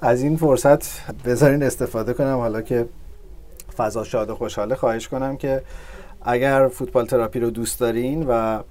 [0.00, 0.84] از این فرصت
[1.26, 2.36] بذارین استفاده کنم.
[2.36, 2.86] حالا که
[3.76, 5.62] فضا شاد و خوشحاله خواهش کنم که
[6.22, 8.62] اگر فوتبال تراپی رو دوست دارین و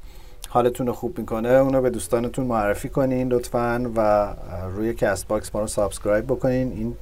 [0.49, 4.33] حالتون رو خوب می‌کنه اونو به دوستانتون معرفی کنین لطفا و
[4.75, 6.71] روی کست باکس ما رو subscribe بکنین.
[6.71, 6.95] این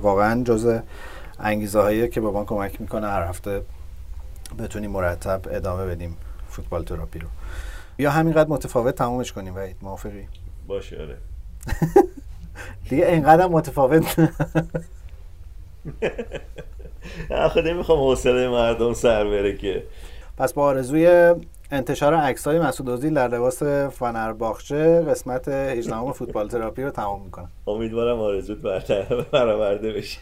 [0.00, 0.80] واقعا جز
[1.38, 3.62] انگیزه هایی که به ما کمک می‌کنه هر هفته
[4.58, 6.16] بتونیم مرتب ادامه بدیم
[6.48, 7.28] فوتبال تراپی رو.
[7.98, 10.28] یا همینقدر متفاوت تمومش کنیم وحید موافقی؟
[10.66, 11.16] باشه آره.
[12.90, 14.04] دیگه اینقدر متفاوت
[17.30, 19.82] آخه نمی‌خوام حوصله مردم سر بره که.
[20.38, 21.34] پس با آرزوی
[21.70, 27.48] انتشار عکس های مسعود اوزیل در لباس فنرباخچه قسمت 18 فوتبال تراپی رو تمام می‌کنم.
[27.66, 28.58] امیدوارم آرزوت
[29.32, 30.18] برآورده بشه.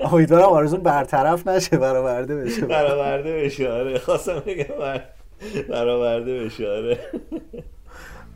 [0.00, 2.66] امیدوارم آرزون برطرف نشه برآورده بشه.
[2.66, 3.98] برآورده بشه آره.
[3.98, 5.02] خواستم بگم بر-
[5.70, 6.98] برآورده بشه آره.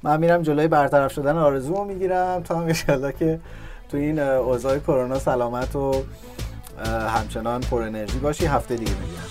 [0.02, 3.40] من میرم جلوی برطرف شدن آرزومو می‌گیرم تا هم انشالله که
[3.88, 5.94] تو این اوضاع کرونا سلامت و
[6.84, 9.22] همچنان پر انرژی باشی هفته دیگه می‌گیرم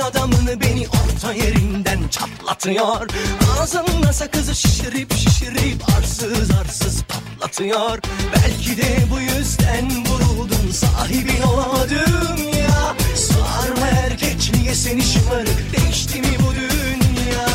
[0.00, 3.08] adamını beni orta yerinden çatlatıyor.
[3.60, 7.98] Ağzımda sakızı şişirip şişirip arsız arsız patlatıyor.
[8.34, 12.94] Belki de bu yüzden vuruldum sahibin olamadım ya.
[13.16, 17.46] Sorma erkek niye seni şımarık değişti mi bu dünya?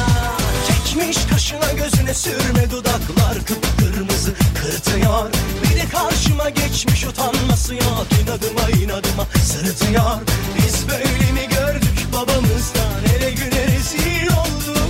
[0.67, 5.29] Çekmiş kaşına gözüne sürme dudaklar kıpkırmızı kırıtıyor
[5.63, 10.21] Bir de karşıma geçmiş utanması yok inadıma inadıma sırıtıyor.
[10.57, 14.89] Biz böyle mi gördük babamızdan ele güne rezil olduk.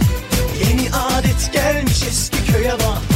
[0.64, 3.15] Yeni adet gelmiş eski köye bak